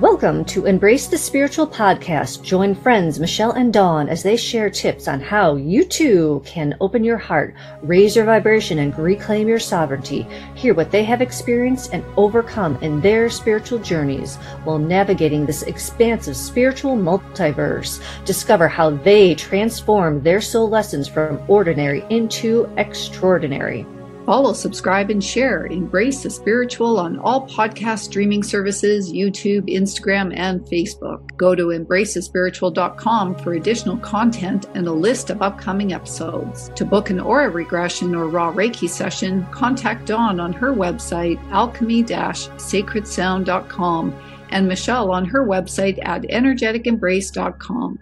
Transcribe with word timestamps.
Welcome 0.00 0.44
to 0.44 0.66
Embrace 0.66 1.08
the 1.08 1.18
Spiritual 1.18 1.66
podcast. 1.66 2.44
Join 2.44 2.76
friends 2.76 3.18
Michelle 3.18 3.50
and 3.50 3.72
Dawn 3.72 4.08
as 4.08 4.22
they 4.22 4.36
share 4.36 4.70
tips 4.70 5.08
on 5.08 5.20
how 5.20 5.56
you 5.56 5.84
too 5.84 6.40
can 6.46 6.76
open 6.80 7.02
your 7.02 7.16
heart, 7.16 7.52
raise 7.82 8.14
your 8.14 8.24
vibration, 8.24 8.78
and 8.78 8.96
reclaim 8.96 9.48
your 9.48 9.58
sovereignty. 9.58 10.24
Hear 10.54 10.72
what 10.74 10.92
they 10.92 11.02
have 11.02 11.20
experienced 11.20 11.94
and 11.94 12.04
overcome 12.16 12.78
in 12.80 13.00
their 13.00 13.28
spiritual 13.28 13.80
journeys 13.80 14.36
while 14.62 14.78
navigating 14.78 15.44
this 15.44 15.64
expansive 15.64 16.36
spiritual 16.36 16.96
multiverse. 16.96 18.00
Discover 18.24 18.68
how 18.68 18.90
they 18.90 19.34
transform 19.34 20.22
their 20.22 20.40
soul 20.40 20.68
lessons 20.68 21.08
from 21.08 21.40
ordinary 21.48 22.04
into 22.08 22.72
extraordinary. 22.76 23.84
Follow, 24.28 24.52
subscribe, 24.52 25.08
and 25.08 25.24
share. 25.24 25.64
Embrace 25.64 26.22
the 26.22 26.28
spiritual 26.28 26.98
on 26.98 27.18
all 27.20 27.48
podcast 27.48 28.00
streaming 28.00 28.42
services, 28.42 29.10
YouTube, 29.10 29.74
Instagram, 29.74 30.36
and 30.36 30.60
Facebook. 30.66 31.34
Go 31.38 31.54
to 31.54 31.68
embracethespiritual.com 31.68 33.36
for 33.36 33.54
additional 33.54 33.96
content 33.96 34.66
and 34.74 34.86
a 34.86 34.92
list 34.92 35.30
of 35.30 35.40
upcoming 35.40 35.94
episodes. 35.94 36.70
To 36.74 36.84
book 36.84 37.08
an 37.08 37.20
aura 37.20 37.48
regression 37.48 38.14
or 38.14 38.28
RAAH 38.28 38.52
Reiki 38.52 38.86
session, 38.86 39.46
contact 39.50 40.04
Dawn 40.04 40.40
on 40.40 40.52
her 40.52 40.74
website, 40.74 41.38
alchemy-sacredsound.com, 41.50 44.14
and 44.50 44.68
Michelle 44.68 45.10
on 45.10 45.24
her 45.24 45.46
website 45.46 46.06
at 46.06 46.20
energeticembrace.com. 46.24 47.98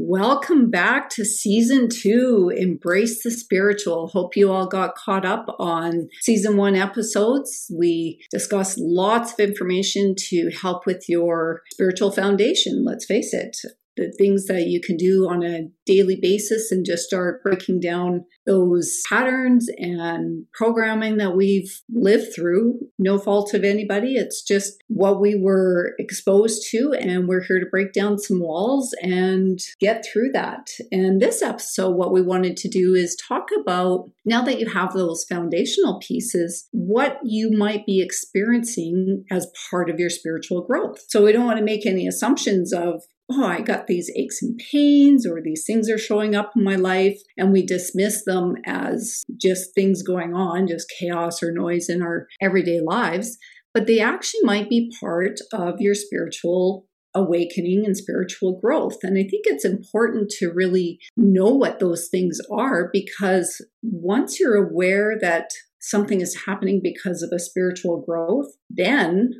Welcome 0.00 0.70
back 0.70 1.10
to 1.10 1.24
season 1.24 1.88
two, 1.88 2.52
Embrace 2.56 3.24
the 3.24 3.32
Spiritual. 3.32 4.06
Hope 4.06 4.36
you 4.36 4.48
all 4.48 4.68
got 4.68 4.94
caught 4.94 5.24
up 5.24 5.46
on 5.58 6.08
season 6.20 6.56
one 6.56 6.76
episodes. 6.76 7.66
We 7.76 8.24
discussed 8.30 8.78
lots 8.78 9.32
of 9.32 9.40
information 9.40 10.14
to 10.28 10.50
help 10.50 10.86
with 10.86 11.08
your 11.08 11.62
spiritual 11.72 12.12
foundation. 12.12 12.84
Let's 12.84 13.06
face 13.06 13.34
it, 13.34 13.56
the 13.98 14.12
things 14.12 14.46
that 14.46 14.66
you 14.66 14.80
can 14.80 14.96
do 14.96 15.28
on 15.28 15.42
a 15.42 15.68
daily 15.84 16.18
basis 16.20 16.70
and 16.70 16.84
just 16.84 17.04
start 17.04 17.42
breaking 17.42 17.80
down 17.80 18.24
those 18.46 19.02
patterns 19.08 19.68
and 19.78 20.44
programming 20.52 21.18
that 21.18 21.36
we've 21.36 21.82
lived 21.90 22.34
through. 22.34 22.78
No 22.98 23.18
fault 23.18 23.52
of 23.54 23.64
anybody. 23.64 24.14
It's 24.14 24.42
just 24.42 24.82
what 24.88 25.20
we 25.20 25.38
were 25.38 25.94
exposed 25.98 26.66
to, 26.70 26.94
and 26.98 27.28
we're 27.28 27.42
here 27.42 27.60
to 27.60 27.66
break 27.66 27.92
down 27.92 28.18
some 28.18 28.40
walls 28.40 28.94
and 29.02 29.58
get 29.80 30.04
through 30.10 30.30
that. 30.32 30.68
And 30.90 31.20
this 31.20 31.42
episode, 31.42 31.96
what 31.96 32.12
we 32.12 32.22
wanted 32.22 32.56
to 32.58 32.68
do 32.68 32.94
is 32.94 33.16
talk 33.16 33.48
about 33.60 34.10
now 34.24 34.42
that 34.42 34.60
you 34.60 34.68
have 34.68 34.92
those 34.92 35.24
foundational 35.24 35.98
pieces, 36.00 36.68
what 36.72 37.18
you 37.24 37.50
might 37.50 37.84
be 37.86 38.00
experiencing 38.00 39.24
as 39.30 39.50
part 39.70 39.90
of 39.90 39.98
your 39.98 40.10
spiritual 40.10 40.62
growth. 40.62 41.02
So 41.08 41.24
we 41.24 41.32
don't 41.32 41.46
want 41.46 41.58
to 41.58 41.64
make 41.64 41.86
any 41.86 42.06
assumptions 42.06 42.72
of, 42.72 43.02
oh, 43.30 43.44
I 43.44 43.60
got 43.60 43.86
these 43.86 44.10
aches 44.16 44.42
and 44.42 44.58
pains, 44.70 45.26
or 45.26 45.40
these 45.42 45.64
things 45.66 45.90
are 45.90 45.98
showing 45.98 46.34
up 46.34 46.52
in 46.56 46.64
my 46.64 46.76
life, 46.76 47.18
and 47.36 47.52
we 47.52 47.64
dismiss 47.64 48.24
them 48.24 48.54
as 48.64 49.22
just 49.40 49.74
things 49.74 50.02
going 50.02 50.34
on, 50.34 50.66
just 50.66 50.92
chaos 50.98 51.42
or 51.42 51.52
noise 51.52 51.88
in 51.88 52.02
our 52.02 52.26
everyday 52.40 52.80
lives. 52.80 53.36
But 53.74 53.86
they 53.86 54.00
actually 54.00 54.40
might 54.44 54.70
be 54.70 54.90
part 55.00 55.38
of 55.52 55.80
your 55.80 55.94
spiritual 55.94 56.86
awakening 57.14 57.84
and 57.84 57.96
spiritual 57.96 58.58
growth. 58.60 58.98
And 59.02 59.18
I 59.18 59.22
think 59.22 59.44
it's 59.44 59.64
important 59.64 60.30
to 60.38 60.52
really 60.52 60.98
know 61.16 61.48
what 61.48 61.80
those 61.80 62.08
things 62.10 62.38
are 62.50 62.90
because 62.92 63.64
once 63.82 64.38
you're 64.38 64.56
aware 64.56 65.16
that 65.20 65.50
something 65.80 66.20
is 66.20 66.44
happening 66.46 66.80
because 66.82 67.22
of 67.22 67.30
a 67.32 67.38
spiritual 67.38 68.02
growth, 68.06 68.46
then 68.68 69.30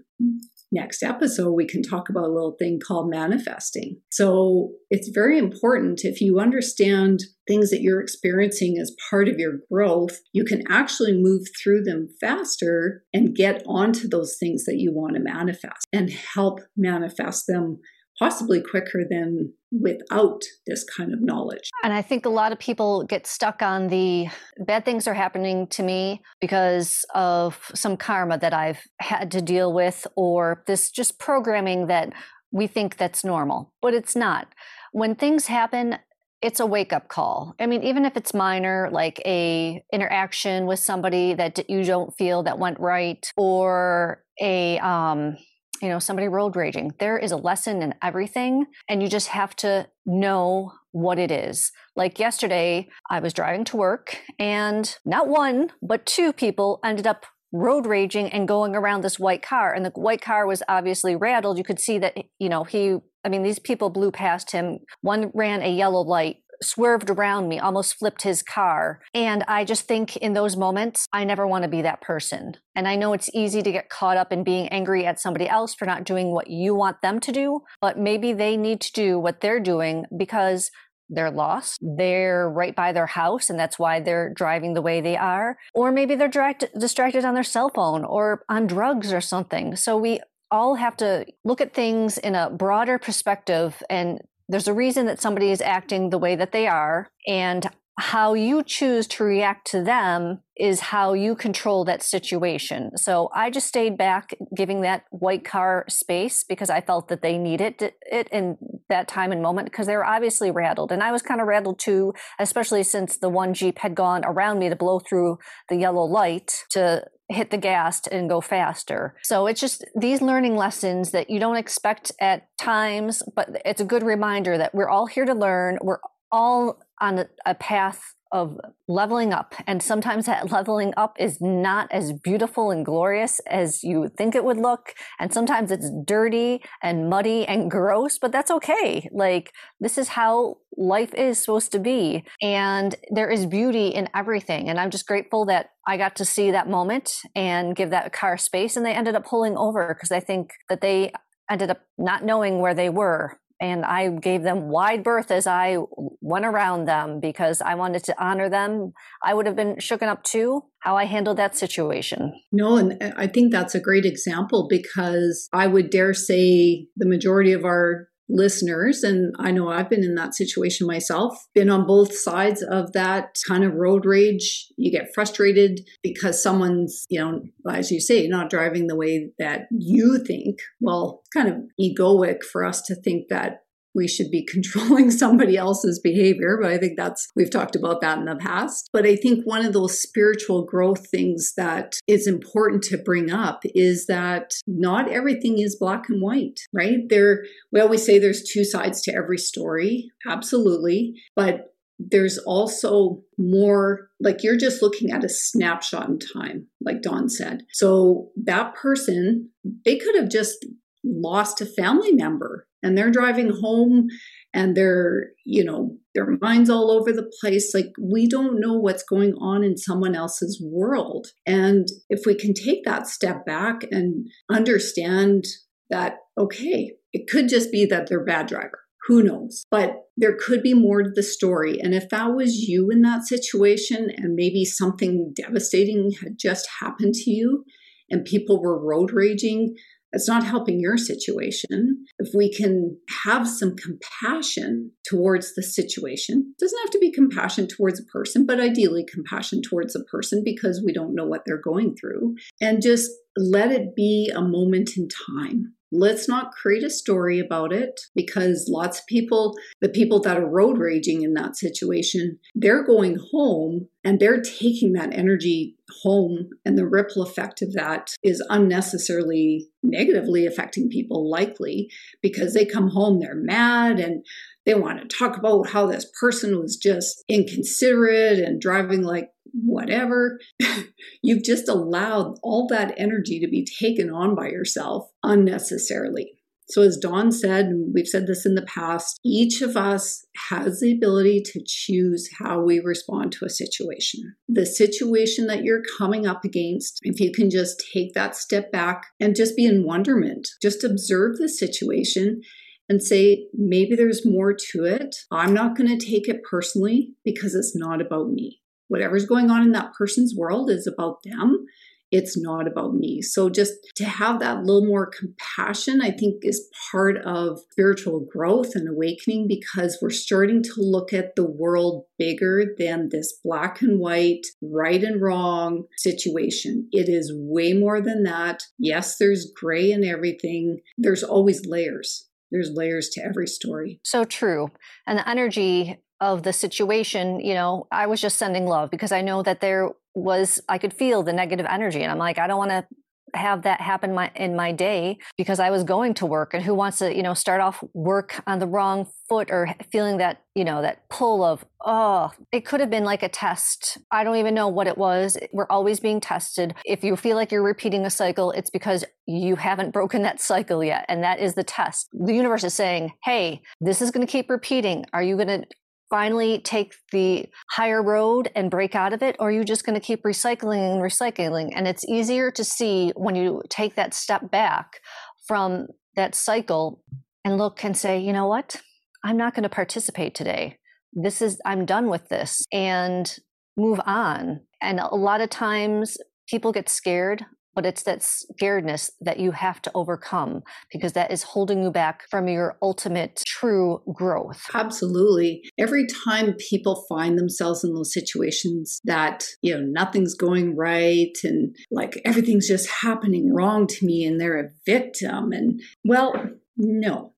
next 0.70 1.02
episode, 1.02 1.52
we 1.52 1.66
can 1.66 1.82
talk 1.82 2.08
about 2.08 2.24
a 2.24 2.32
little 2.32 2.56
thing 2.58 2.78
called 2.86 3.10
manifesting. 3.10 4.00
So 4.10 4.72
it's 4.90 5.10
very 5.14 5.38
important 5.38 6.04
if 6.04 6.20
you 6.20 6.38
understand 6.38 7.20
things 7.46 7.70
that 7.70 7.80
you're 7.80 8.00
experiencing 8.00 8.78
as 8.78 8.94
part 9.10 9.28
of 9.28 9.38
your 9.38 9.60
growth, 9.72 10.18
you 10.32 10.44
can 10.44 10.62
actually 10.68 11.14
move 11.14 11.42
through 11.62 11.82
them 11.82 12.08
faster 12.20 13.02
and 13.12 13.34
get 13.34 13.62
onto 13.66 14.08
those 14.08 14.36
things 14.38 14.64
that 14.64 14.76
you 14.76 14.92
want 14.92 15.14
to 15.14 15.20
manifest 15.20 15.86
and 15.92 16.10
help 16.10 16.60
manifest 16.76 17.46
them 17.46 17.78
possibly 18.18 18.60
quicker 18.60 19.04
than 19.08 19.52
without 19.70 20.42
this 20.66 20.84
kind 20.84 21.12
of 21.12 21.20
knowledge. 21.20 21.70
And 21.84 21.92
I 21.92 22.02
think 22.02 22.26
a 22.26 22.30
lot 22.30 22.52
of 22.52 22.58
people 22.58 23.04
get 23.04 23.26
stuck 23.26 23.62
on 23.62 23.88
the 23.88 24.28
bad 24.66 24.84
things 24.84 25.06
are 25.06 25.14
happening 25.14 25.66
to 25.68 25.82
me 25.82 26.22
because 26.40 27.04
of 27.14 27.70
some 27.74 27.96
karma 27.96 28.38
that 28.38 28.54
I've 28.54 28.80
had 29.00 29.30
to 29.32 29.42
deal 29.42 29.72
with 29.72 30.06
or 30.16 30.64
this 30.66 30.90
just 30.90 31.18
programming 31.18 31.86
that 31.88 32.12
we 32.50 32.66
think 32.66 32.96
that's 32.96 33.24
normal, 33.24 33.72
but 33.82 33.94
it's 33.94 34.16
not. 34.16 34.48
When 34.92 35.14
things 35.14 35.46
happen, 35.46 35.98
it's 36.40 36.60
a 36.60 36.66
wake 36.66 36.92
up 36.92 37.08
call. 37.08 37.54
I 37.60 37.66
mean, 37.66 37.82
even 37.82 38.04
if 38.04 38.16
it's 38.16 38.32
minor, 38.32 38.88
like 38.92 39.20
a 39.26 39.82
interaction 39.92 40.66
with 40.66 40.78
somebody 40.78 41.34
that 41.34 41.68
you 41.68 41.84
don't 41.84 42.16
feel 42.16 42.44
that 42.44 42.58
went 42.58 42.78
right, 42.80 43.30
or 43.36 44.22
a 44.40 44.78
um, 44.78 45.36
you 45.80 45.88
know, 45.88 45.98
somebody 45.98 46.28
road 46.28 46.56
raging. 46.56 46.92
There 46.98 47.18
is 47.18 47.32
a 47.32 47.36
lesson 47.36 47.82
in 47.82 47.94
everything, 48.02 48.66
and 48.88 49.02
you 49.02 49.08
just 49.08 49.28
have 49.28 49.54
to 49.56 49.88
know 50.06 50.72
what 50.92 51.18
it 51.18 51.30
is. 51.30 51.70
Like 51.96 52.18
yesterday, 52.18 52.88
I 53.10 53.20
was 53.20 53.32
driving 53.32 53.64
to 53.66 53.76
work, 53.76 54.18
and 54.38 54.96
not 55.04 55.28
one, 55.28 55.70
but 55.82 56.06
two 56.06 56.32
people 56.32 56.80
ended 56.84 57.06
up 57.06 57.26
road 57.52 57.86
raging 57.86 58.28
and 58.28 58.46
going 58.46 58.76
around 58.76 59.02
this 59.02 59.18
white 59.18 59.42
car. 59.42 59.72
And 59.72 59.84
the 59.84 59.90
white 59.90 60.20
car 60.20 60.46
was 60.46 60.62
obviously 60.68 61.16
rattled. 61.16 61.58
You 61.58 61.64
could 61.64 61.80
see 61.80 61.98
that, 61.98 62.16
you 62.38 62.48
know, 62.48 62.64
he, 62.64 62.98
I 63.24 63.28
mean, 63.28 63.42
these 63.42 63.58
people 63.58 63.90
blew 63.90 64.10
past 64.10 64.52
him. 64.52 64.80
One 65.00 65.30
ran 65.34 65.62
a 65.62 65.74
yellow 65.74 66.02
light 66.02 66.36
swerved 66.62 67.10
around 67.10 67.48
me, 67.48 67.58
almost 67.58 67.98
flipped 67.98 68.22
his 68.22 68.42
car. 68.42 69.00
And 69.14 69.44
I 69.48 69.64
just 69.64 69.86
think 69.86 70.16
in 70.16 70.32
those 70.32 70.56
moments, 70.56 71.06
I 71.12 71.24
never 71.24 71.46
want 71.46 71.62
to 71.62 71.68
be 71.68 71.82
that 71.82 72.00
person. 72.00 72.56
And 72.74 72.86
I 72.86 72.96
know 72.96 73.12
it's 73.12 73.30
easy 73.34 73.62
to 73.62 73.72
get 73.72 73.88
caught 73.88 74.16
up 74.16 74.32
in 74.32 74.44
being 74.44 74.68
angry 74.68 75.04
at 75.04 75.20
somebody 75.20 75.48
else 75.48 75.74
for 75.74 75.84
not 75.84 76.04
doing 76.04 76.32
what 76.32 76.48
you 76.48 76.74
want 76.74 77.02
them 77.02 77.20
to 77.20 77.32
do, 77.32 77.62
but 77.80 77.98
maybe 77.98 78.32
they 78.32 78.56
need 78.56 78.80
to 78.82 78.92
do 78.92 79.18
what 79.18 79.40
they're 79.40 79.60
doing 79.60 80.06
because 80.16 80.70
they're 81.10 81.30
lost. 81.30 81.78
They're 81.80 82.50
right 82.50 82.74
by 82.74 82.92
their 82.92 83.06
house, 83.06 83.48
and 83.48 83.58
that's 83.58 83.78
why 83.78 84.00
they're 84.00 84.30
driving 84.34 84.74
the 84.74 84.82
way 84.82 85.00
they 85.00 85.16
are. 85.16 85.56
Or 85.74 85.90
maybe 85.90 86.14
they're 86.14 86.28
direct, 86.28 86.66
distracted 86.78 87.24
on 87.24 87.34
their 87.34 87.42
cell 87.42 87.70
phone 87.74 88.04
or 88.04 88.42
on 88.48 88.66
drugs 88.66 89.12
or 89.12 89.20
something. 89.20 89.74
So 89.76 89.96
we 89.96 90.20
all 90.50 90.74
have 90.76 90.96
to 90.98 91.26
look 91.44 91.60
at 91.60 91.74
things 91.74 92.18
in 92.18 92.34
a 92.34 92.50
broader 92.50 92.98
perspective 92.98 93.82
and 93.90 94.20
there's 94.48 94.68
a 94.68 94.74
reason 94.74 95.06
that 95.06 95.20
somebody 95.20 95.50
is 95.50 95.60
acting 95.60 96.10
the 96.10 96.18
way 96.18 96.36
that 96.36 96.52
they 96.52 96.66
are 96.66 97.10
and 97.26 97.68
how 97.98 98.32
you 98.32 98.62
choose 98.62 99.08
to 99.08 99.24
react 99.24 99.66
to 99.66 99.82
them 99.82 100.40
is 100.56 100.78
how 100.80 101.14
you 101.14 101.34
control 101.34 101.84
that 101.84 102.00
situation. 102.00 102.96
So 102.96 103.28
I 103.34 103.50
just 103.50 103.66
stayed 103.66 103.98
back 103.98 104.36
giving 104.54 104.82
that 104.82 105.02
white 105.10 105.44
car 105.44 105.84
space 105.88 106.44
because 106.44 106.70
I 106.70 106.80
felt 106.80 107.08
that 107.08 107.22
they 107.22 107.36
needed 107.36 107.92
it 108.02 108.28
in 108.28 108.56
that 108.88 109.08
time 109.08 109.32
and 109.32 109.42
moment 109.42 109.66
because 109.66 109.88
they 109.88 109.96
were 109.96 110.06
obviously 110.06 110.52
rattled. 110.52 110.92
And 110.92 111.02
I 111.02 111.10
was 111.10 111.22
kind 111.22 111.40
of 111.40 111.48
rattled 111.48 111.80
too, 111.80 112.14
especially 112.38 112.84
since 112.84 113.16
the 113.16 113.28
one 113.28 113.52
Jeep 113.52 113.78
had 113.80 113.96
gone 113.96 114.24
around 114.24 114.60
me 114.60 114.68
to 114.68 114.76
blow 114.76 115.00
through 115.00 115.38
the 115.68 115.76
yellow 115.76 116.04
light 116.04 116.64
to 116.70 117.04
hit 117.28 117.50
the 117.50 117.58
gas 117.58 118.06
and 118.06 118.28
go 118.28 118.40
faster. 118.40 119.14
So 119.22 119.46
it's 119.46 119.60
just 119.60 119.84
these 119.94 120.22
learning 120.22 120.56
lessons 120.56 121.10
that 121.10 121.28
you 121.28 121.38
don't 121.38 121.56
expect 121.56 122.12
at 122.20 122.48
times, 122.56 123.22
but 123.34 123.60
it's 123.64 123.80
a 123.80 123.84
good 123.84 124.02
reminder 124.02 124.56
that 124.56 124.74
we're 124.74 124.88
all 124.88 125.06
here 125.06 125.24
to 125.24 125.34
learn. 125.34 125.78
We're 125.82 126.00
all 126.32 126.80
on 127.00 127.26
a, 127.46 127.54
path 127.54 128.14
of 128.32 128.58
leveling 128.86 129.32
up. 129.32 129.54
And 129.66 129.82
sometimes 129.82 130.26
that 130.26 130.50
leveling 130.52 130.92
up 130.96 131.16
is 131.18 131.40
not 131.40 131.90
as 131.90 132.12
beautiful 132.12 132.70
and 132.70 132.84
glorious 132.84 133.40
as 133.40 133.82
you 133.82 134.08
think 134.16 134.34
it 134.34 134.44
would 134.44 134.56
look. 134.56 134.94
And 135.18 135.32
sometimes 135.32 135.70
it's 135.70 135.90
dirty 136.04 136.62
and 136.82 137.08
muddy 137.08 137.46
and 137.46 137.70
gross, 137.70 138.18
but 138.18 138.32
that's 138.32 138.50
okay. 138.50 139.08
Like, 139.12 139.52
this 139.80 139.98
is 139.98 140.08
how 140.08 140.58
life 140.76 141.14
is 141.14 141.38
supposed 141.38 141.72
to 141.72 141.78
be. 141.78 142.24
And 142.40 142.94
there 143.10 143.30
is 143.30 143.46
beauty 143.46 143.88
in 143.88 144.08
everything. 144.14 144.68
And 144.68 144.78
I'm 144.78 144.90
just 144.90 145.06
grateful 145.06 145.46
that 145.46 145.70
I 145.86 145.96
got 145.96 146.16
to 146.16 146.24
see 146.24 146.50
that 146.50 146.68
moment 146.68 147.12
and 147.34 147.74
give 147.74 147.90
that 147.90 148.12
car 148.12 148.36
space. 148.36 148.76
And 148.76 148.84
they 148.84 148.92
ended 148.92 149.14
up 149.14 149.24
pulling 149.24 149.56
over 149.56 149.94
because 149.94 150.12
I 150.12 150.20
think 150.20 150.52
that 150.68 150.80
they 150.80 151.12
ended 151.50 151.70
up 151.70 151.80
not 151.96 152.24
knowing 152.24 152.60
where 152.60 152.74
they 152.74 152.90
were 152.90 153.38
and 153.60 153.84
I 153.84 154.08
gave 154.10 154.42
them 154.42 154.68
wide 154.68 155.02
berth 155.02 155.30
as 155.30 155.46
I 155.46 155.78
went 156.20 156.44
around 156.44 156.84
them 156.84 157.20
because 157.20 157.60
I 157.60 157.74
wanted 157.74 158.04
to 158.04 158.22
honor 158.22 158.48
them. 158.48 158.92
I 159.22 159.34
would 159.34 159.46
have 159.46 159.56
been 159.56 159.76
shooken 159.76 160.08
up 160.08 160.22
too, 160.22 160.62
how 160.80 160.96
I 160.96 161.04
handled 161.04 161.38
that 161.38 161.56
situation. 161.56 162.32
No, 162.52 162.76
and 162.76 163.14
I 163.16 163.26
think 163.26 163.50
that's 163.52 163.74
a 163.74 163.80
great 163.80 164.04
example 164.04 164.68
because 164.68 165.48
I 165.52 165.66
would 165.66 165.90
dare 165.90 166.14
say 166.14 166.86
the 166.96 167.08
majority 167.08 167.52
of 167.52 167.64
our 167.64 168.08
listeners, 168.28 169.02
and 169.02 169.34
I 169.38 169.50
know 169.50 169.68
I've 169.68 169.90
been 169.90 170.04
in 170.04 170.14
that 170.16 170.34
situation 170.34 170.86
myself, 170.86 171.34
been 171.54 171.70
on 171.70 171.86
both 171.86 172.14
sides 172.14 172.62
of 172.62 172.92
that 172.92 173.36
kind 173.46 173.64
of 173.64 173.74
road 173.74 174.04
rage. 174.04 174.68
You 174.76 174.90
get 174.90 175.14
frustrated 175.14 175.80
because 176.02 176.42
someone's, 176.42 177.04
you 177.08 177.20
know, 177.20 177.42
as 177.70 177.90
you 177.90 178.00
say, 178.00 178.26
not 178.26 178.50
driving 178.50 178.86
the 178.86 178.96
way 178.96 179.30
that 179.38 179.62
you 179.70 180.22
think. 180.24 180.58
Well, 180.80 181.20
it's 181.22 181.30
kind 181.30 181.48
of 181.48 181.62
egoic 181.80 182.42
for 182.44 182.64
us 182.64 182.82
to 182.82 182.94
think 182.94 183.28
that 183.28 183.62
we 183.98 184.08
should 184.08 184.30
be 184.30 184.46
controlling 184.50 185.10
somebody 185.10 185.58
else's 185.58 185.98
behavior. 185.98 186.58
But 186.62 186.70
I 186.70 186.78
think 186.78 186.96
that's, 186.96 187.28
we've 187.36 187.50
talked 187.50 187.76
about 187.76 188.00
that 188.00 188.18
in 188.18 188.24
the 188.24 188.36
past. 188.36 188.88
But 188.92 189.04
I 189.04 189.16
think 189.16 189.44
one 189.44 189.66
of 189.66 189.74
those 189.74 190.00
spiritual 190.00 190.64
growth 190.64 191.08
things 191.08 191.52
that 191.56 191.96
is 192.06 192.26
important 192.26 192.82
to 192.84 192.96
bring 192.96 193.30
up 193.30 193.62
is 193.74 194.06
that 194.06 194.54
not 194.66 195.10
everything 195.10 195.58
is 195.58 195.76
black 195.76 196.08
and 196.08 196.22
white, 196.22 196.60
right? 196.72 197.00
There, 197.08 197.44
we 197.72 197.80
always 197.80 198.06
say 198.06 198.18
there's 198.18 198.42
two 198.42 198.64
sides 198.64 199.02
to 199.02 199.14
every 199.14 199.38
story. 199.38 200.10
Absolutely. 200.26 201.14
But 201.34 201.74
there's 201.98 202.38
also 202.38 203.20
more 203.36 204.08
like 204.20 204.44
you're 204.44 204.56
just 204.56 204.82
looking 204.82 205.10
at 205.10 205.24
a 205.24 205.28
snapshot 205.28 206.08
in 206.08 206.18
time, 206.20 206.68
like 206.80 207.02
Dawn 207.02 207.28
said. 207.28 207.62
So 207.72 208.30
that 208.36 208.76
person, 208.76 209.50
they 209.84 209.96
could 209.96 210.14
have 210.14 210.28
just 210.28 210.64
lost 211.04 211.60
a 211.60 211.66
family 211.66 212.12
member 212.12 212.67
and 212.82 212.96
they're 212.96 213.10
driving 213.10 213.50
home 213.50 214.08
and 214.54 214.76
they're 214.76 215.30
you 215.44 215.64
know 215.64 215.96
their 216.14 216.36
minds 216.40 216.70
all 216.70 216.90
over 216.90 217.12
the 217.12 217.30
place. 217.40 217.74
Like 217.74 217.92
we 218.00 218.28
don't 218.28 218.60
know 218.60 218.74
what's 218.74 219.02
going 219.02 219.34
on 219.40 219.62
in 219.64 219.76
someone 219.76 220.14
else's 220.14 220.62
world. 220.64 221.28
And 221.46 221.86
if 222.08 222.20
we 222.26 222.34
can 222.34 222.54
take 222.54 222.84
that 222.84 223.06
step 223.06 223.44
back 223.46 223.82
and 223.90 224.26
understand 224.50 225.44
that 225.90 226.16
okay 226.36 226.92
it 227.12 227.28
could 227.28 227.48
just 227.48 227.72
be 227.72 227.86
that 227.86 228.08
they're 228.08 228.24
bad 228.24 228.46
driver. 228.46 228.80
Who 229.06 229.22
knows? 229.22 229.64
But 229.70 230.02
there 230.16 230.36
could 230.38 230.62
be 230.62 230.74
more 230.74 231.02
to 231.02 231.10
the 231.10 231.22
story. 231.22 231.78
And 231.80 231.94
if 231.94 232.10
that 232.10 232.34
was 232.34 232.68
you 232.68 232.90
in 232.90 233.00
that 233.02 233.26
situation 233.26 234.10
and 234.14 234.34
maybe 234.34 234.64
something 234.64 235.32
devastating 235.34 236.12
had 236.22 236.38
just 236.38 236.68
happened 236.80 237.14
to 237.14 237.30
you 237.30 237.64
and 238.10 238.24
people 238.24 238.60
were 238.60 238.78
road 238.78 239.12
raging 239.12 239.74
it's 240.12 240.28
not 240.28 240.44
helping 240.44 240.80
your 240.80 240.96
situation. 240.96 242.04
If 242.18 242.30
we 242.34 242.52
can 242.52 242.98
have 243.24 243.48
some 243.48 243.76
compassion 243.76 244.92
towards 245.08 245.54
the 245.54 245.62
situation, 245.62 246.54
it 246.56 246.60
doesn't 246.60 246.80
have 246.80 246.90
to 246.90 246.98
be 246.98 247.12
compassion 247.12 247.66
towards 247.66 248.00
a 248.00 248.04
person, 248.04 248.46
but 248.46 248.60
ideally 248.60 249.04
compassion 249.10 249.60
towards 249.62 249.94
a 249.94 250.04
person 250.04 250.42
because 250.44 250.82
we 250.84 250.92
don't 250.92 251.14
know 251.14 251.26
what 251.26 251.42
they're 251.44 251.60
going 251.60 251.94
through, 251.96 252.36
and 252.60 252.82
just 252.82 253.10
let 253.36 253.70
it 253.70 253.94
be 253.94 254.32
a 254.34 254.42
moment 254.42 254.96
in 254.96 255.08
time. 255.08 255.74
Let's 255.90 256.28
not 256.28 256.52
create 256.52 256.84
a 256.84 256.90
story 256.90 257.38
about 257.38 257.72
it 257.72 258.00
because 258.14 258.68
lots 258.70 259.00
of 259.00 259.06
people, 259.06 259.54
the 259.80 259.88
people 259.88 260.20
that 260.20 260.36
are 260.36 260.48
road 260.48 260.78
raging 260.78 261.22
in 261.22 261.34
that 261.34 261.56
situation, 261.56 262.38
they're 262.54 262.84
going 262.84 263.18
home 263.32 263.88
and 264.04 264.20
they're 264.20 264.40
taking 264.40 264.92
that 264.92 265.14
energy 265.14 265.76
home. 266.02 266.50
And 266.64 266.76
the 266.76 266.86
ripple 266.86 267.22
effect 267.22 267.62
of 267.62 267.72
that 267.72 268.14
is 268.22 268.44
unnecessarily 268.50 269.68
negatively 269.82 270.46
affecting 270.46 270.88
people, 270.88 271.30
likely 271.30 271.90
because 272.22 272.54
they 272.54 272.64
come 272.64 272.88
home, 272.88 273.20
they're 273.20 273.34
mad 273.34 273.98
and 273.98 274.24
they 274.66 274.74
want 274.74 275.00
to 275.00 275.16
talk 275.16 275.38
about 275.38 275.70
how 275.70 275.86
this 275.86 276.06
person 276.20 276.60
was 276.60 276.76
just 276.76 277.24
inconsiderate 277.28 278.38
and 278.38 278.60
driving 278.60 279.02
like 279.02 279.30
whatever. 279.52 280.40
You've 281.22 281.44
just 281.44 281.68
allowed 281.68 282.38
all 282.42 282.66
that 282.68 282.94
energy 282.96 283.40
to 283.40 283.48
be 283.48 283.66
taken 283.80 284.10
on 284.10 284.34
by 284.34 284.48
yourself 284.48 285.08
unnecessarily. 285.22 286.32
So, 286.70 286.82
as 286.82 286.98
Dawn 286.98 287.32
said, 287.32 287.66
and 287.66 287.94
we've 287.94 288.06
said 288.06 288.26
this 288.26 288.44
in 288.44 288.54
the 288.54 288.62
past, 288.62 289.18
each 289.24 289.62
of 289.62 289.74
us 289.74 290.26
has 290.50 290.80
the 290.80 290.92
ability 290.92 291.42
to 291.46 291.62
choose 291.66 292.28
how 292.38 292.60
we 292.60 292.78
respond 292.78 293.32
to 293.32 293.46
a 293.46 293.50
situation. 293.50 294.34
The 294.48 294.66
situation 294.66 295.46
that 295.46 295.64
you're 295.64 295.82
coming 295.96 296.26
up 296.26 296.44
against, 296.44 296.98
if 297.02 297.20
you 297.20 297.32
can 297.32 297.48
just 297.48 297.82
take 297.92 298.12
that 298.12 298.36
step 298.36 298.70
back 298.70 299.06
and 299.18 299.34
just 299.34 299.56
be 299.56 299.64
in 299.64 299.86
wonderment, 299.86 300.46
just 300.60 300.84
observe 300.84 301.38
the 301.38 301.48
situation 301.48 302.42
and 302.88 303.02
say, 303.02 303.46
maybe 303.54 303.96
there's 303.96 304.26
more 304.26 304.52
to 304.52 304.84
it. 304.84 305.16
I'm 305.30 305.54
not 305.54 305.76
going 305.76 305.98
to 305.98 306.06
take 306.06 306.28
it 306.28 306.42
personally 306.48 307.14
because 307.24 307.54
it's 307.54 307.76
not 307.76 308.02
about 308.02 308.28
me. 308.28 308.60
Whatever's 308.88 309.26
going 309.26 309.50
on 309.50 309.62
in 309.62 309.72
that 309.72 309.92
person's 309.94 310.34
world 310.36 310.70
is 310.70 310.86
about 310.86 311.22
them. 311.24 311.66
It's 312.10 312.40
not 312.40 312.66
about 312.66 312.94
me. 312.94 313.20
So, 313.20 313.50
just 313.50 313.74
to 313.96 314.04
have 314.06 314.40
that 314.40 314.64
little 314.64 314.86
more 314.86 315.10
compassion, 315.10 316.00
I 316.00 316.10
think, 316.10 316.36
is 316.42 316.70
part 316.90 317.18
of 317.18 317.60
spiritual 317.70 318.26
growth 318.32 318.74
and 318.74 318.88
awakening 318.88 319.46
because 319.46 319.98
we're 320.00 320.08
starting 320.10 320.62
to 320.62 320.72
look 320.78 321.12
at 321.12 321.36
the 321.36 321.44
world 321.44 322.06
bigger 322.18 322.64
than 322.78 323.10
this 323.10 323.38
black 323.44 323.82
and 323.82 324.00
white, 324.00 324.46
right 324.62 325.02
and 325.02 325.20
wrong 325.20 325.84
situation. 325.98 326.88
It 326.92 327.10
is 327.10 327.30
way 327.34 327.74
more 327.74 328.00
than 328.00 328.22
that. 328.22 328.62
Yes, 328.78 329.18
there's 329.18 329.52
gray 329.54 329.92
in 329.92 330.02
everything, 330.02 330.80
there's 330.96 331.22
always 331.22 331.66
layers 331.66 332.27
there's 332.50 332.70
layers 332.72 333.08
to 333.10 333.22
every 333.22 333.46
story. 333.46 334.00
So 334.04 334.24
true. 334.24 334.68
And 335.06 335.18
the 335.18 335.28
energy 335.28 336.02
of 336.20 336.42
the 336.42 336.52
situation, 336.52 337.40
you 337.40 337.54
know, 337.54 337.86
I 337.92 338.06
was 338.06 338.20
just 338.20 338.38
sending 338.38 338.66
love 338.66 338.90
because 338.90 339.12
I 339.12 339.20
know 339.20 339.42
that 339.42 339.60
there 339.60 339.90
was 340.14 340.60
I 340.68 340.78
could 340.78 340.92
feel 340.92 341.22
the 341.22 341.32
negative 341.32 341.66
energy 341.68 342.02
and 342.02 342.10
I'm 342.10 342.18
like 342.18 342.38
I 342.38 342.46
don't 342.46 342.58
want 342.58 342.70
to 342.70 342.86
have 343.34 343.62
that 343.62 343.80
happen 343.80 344.14
my, 344.14 344.30
in 344.34 344.56
my 344.56 344.72
day 344.72 345.18
because 345.36 345.60
I 345.60 345.70
was 345.70 345.84
going 345.84 346.14
to 346.14 346.26
work 346.26 346.54
and 346.54 346.62
who 346.62 346.74
wants 346.74 346.98
to, 346.98 347.14
you 347.14 347.22
know, 347.22 347.34
start 347.34 347.60
off 347.60 347.82
work 347.94 348.42
on 348.46 348.58
the 348.58 348.66
wrong 348.66 349.06
foot 349.28 349.50
or 349.50 349.68
feeling 349.92 350.18
that, 350.18 350.42
you 350.54 350.64
know, 350.64 350.82
that 350.82 351.08
pull 351.08 351.44
of, 351.44 351.64
oh, 351.84 352.30
it 352.52 352.64
could 352.64 352.80
have 352.80 352.90
been 352.90 353.04
like 353.04 353.22
a 353.22 353.28
test. 353.28 353.98
I 354.10 354.24
don't 354.24 354.36
even 354.36 354.54
know 354.54 354.68
what 354.68 354.86
it 354.86 354.96
was. 354.96 355.36
We're 355.52 355.66
always 355.68 356.00
being 356.00 356.20
tested. 356.20 356.74
If 356.84 357.04
you 357.04 357.16
feel 357.16 357.36
like 357.36 357.52
you're 357.52 357.62
repeating 357.62 358.06
a 358.06 358.10
cycle, 358.10 358.50
it's 358.52 358.70
because 358.70 359.04
you 359.26 359.56
haven't 359.56 359.92
broken 359.92 360.22
that 360.22 360.40
cycle 360.40 360.82
yet. 360.82 361.04
And 361.08 361.22
that 361.22 361.40
is 361.40 361.54
the 361.54 361.64
test. 361.64 362.08
The 362.12 362.34
universe 362.34 362.64
is 362.64 362.74
saying, 362.74 363.12
hey, 363.24 363.62
this 363.80 364.00
is 364.00 364.10
going 364.10 364.26
to 364.26 364.30
keep 364.30 364.48
repeating. 364.48 365.04
Are 365.12 365.22
you 365.22 365.36
going 365.36 365.48
to 365.48 365.66
finally 366.10 366.60
take 366.60 366.94
the 367.12 367.46
higher 367.70 368.02
road 368.02 368.50
and 368.54 368.70
break 368.70 368.94
out 368.94 369.12
of 369.12 369.22
it 369.22 369.36
or 369.38 369.48
are 369.48 369.52
you 369.52 369.64
just 369.64 369.84
going 369.84 369.94
to 369.94 370.04
keep 370.04 370.22
recycling 370.22 370.92
and 370.92 371.02
recycling? 371.02 371.72
And 371.74 371.86
it's 371.86 372.04
easier 372.08 372.50
to 372.52 372.64
see 372.64 373.12
when 373.16 373.34
you 373.34 373.62
take 373.68 373.94
that 373.96 374.14
step 374.14 374.50
back 374.50 375.00
from 375.46 375.88
that 376.16 376.34
cycle 376.34 377.02
and 377.44 377.58
look 377.58 377.84
and 377.84 377.96
say 377.96 378.18
you 378.18 378.32
know 378.32 378.46
what? 378.46 378.76
I'm 379.24 379.36
not 379.36 379.54
going 379.54 379.64
to 379.64 379.68
participate 379.68 380.34
today. 380.34 380.78
This 381.12 381.42
is 381.42 381.60
i'm 381.64 381.84
done 381.86 382.08
with 382.08 382.28
this 382.28 382.64
and 382.72 383.34
move 383.76 384.00
on. 384.04 384.60
And 384.82 385.00
a 385.00 385.14
lot 385.14 385.40
of 385.40 385.50
times 385.50 386.18
people 386.48 386.72
get 386.72 386.88
scared 386.88 387.44
but 387.78 387.86
it's 387.86 388.02
that 388.02 388.18
scaredness 388.18 389.08
that 389.20 389.38
you 389.38 389.52
have 389.52 389.80
to 389.80 389.88
overcome 389.94 390.64
because 390.90 391.12
that 391.12 391.30
is 391.30 391.44
holding 391.44 391.80
you 391.80 391.92
back 391.92 392.24
from 392.28 392.48
your 392.48 392.76
ultimate 392.82 393.40
true 393.46 394.02
growth. 394.12 394.60
Absolutely. 394.74 395.62
Every 395.78 396.04
time 396.24 396.54
people 396.54 397.04
find 397.08 397.38
themselves 397.38 397.84
in 397.84 397.94
those 397.94 398.12
situations 398.12 398.98
that, 399.04 399.46
you 399.62 399.72
know, 399.72 399.86
nothing's 399.86 400.34
going 400.34 400.74
right 400.74 401.30
and 401.44 401.72
like 401.92 402.20
everything's 402.24 402.66
just 402.66 402.90
happening 402.90 403.54
wrong 403.54 403.86
to 403.86 404.04
me 404.04 404.24
and 404.24 404.40
they're 404.40 404.58
a 404.58 404.70
victim 404.84 405.52
and 405.52 405.80
well, 406.04 406.34
no. 406.76 407.32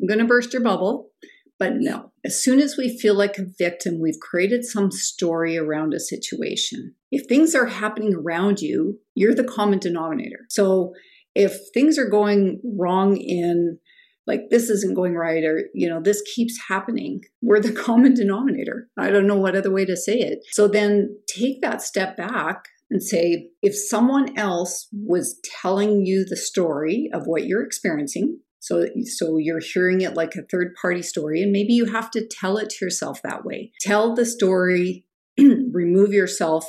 I'm 0.00 0.08
going 0.08 0.20
to 0.20 0.24
burst 0.24 0.54
your 0.54 0.62
bubble. 0.62 1.11
But 1.62 1.74
no, 1.76 2.10
as 2.24 2.42
soon 2.42 2.58
as 2.58 2.76
we 2.76 2.98
feel 2.98 3.14
like 3.14 3.38
a 3.38 3.46
victim, 3.56 4.00
we've 4.00 4.18
created 4.18 4.64
some 4.64 4.90
story 4.90 5.56
around 5.56 5.94
a 5.94 6.00
situation. 6.00 6.96
If 7.12 7.26
things 7.28 7.54
are 7.54 7.66
happening 7.66 8.16
around 8.16 8.60
you, 8.60 8.98
you're 9.14 9.32
the 9.32 9.44
common 9.44 9.78
denominator. 9.78 10.40
So 10.48 10.92
if 11.36 11.56
things 11.72 11.98
are 11.98 12.08
going 12.08 12.60
wrong 12.64 13.16
in 13.16 13.78
like 14.26 14.50
this 14.50 14.70
isn't 14.70 14.96
going 14.96 15.14
right 15.14 15.44
or 15.44 15.68
you 15.72 15.88
know 15.88 16.00
this 16.00 16.20
keeps 16.34 16.58
happening 16.68 17.20
we're 17.42 17.60
the 17.60 17.72
common 17.86 18.14
denominator 18.14 18.88
i 18.96 19.10
don't 19.10 19.26
know 19.26 19.36
what 19.36 19.56
other 19.56 19.72
way 19.72 19.84
to 19.84 19.96
say 19.96 20.16
it 20.16 20.38
so 20.52 20.68
then 20.68 21.16
take 21.26 21.60
that 21.60 21.82
step 21.82 22.16
back 22.16 22.66
and 22.88 23.02
say 23.02 23.48
if 23.62 23.74
someone 23.74 24.38
else 24.38 24.86
was 24.92 25.40
telling 25.60 26.06
you 26.06 26.24
the 26.24 26.36
story 26.36 27.10
of 27.12 27.26
what 27.26 27.46
you're 27.46 27.64
experiencing 27.64 28.38
so, 28.62 28.86
so 29.02 29.38
you're 29.38 29.58
hearing 29.58 30.02
it 30.02 30.14
like 30.14 30.36
a 30.36 30.42
third 30.42 30.76
party 30.80 31.02
story, 31.02 31.42
and 31.42 31.50
maybe 31.50 31.72
you 31.72 31.86
have 31.86 32.12
to 32.12 32.24
tell 32.24 32.58
it 32.58 32.70
to 32.70 32.84
yourself 32.84 33.20
that 33.22 33.44
way. 33.44 33.72
Tell 33.80 34.14
the 34.14 34.24
story, 34.24 35.04
remove 35.38 36.12
yourself 36.12 36.64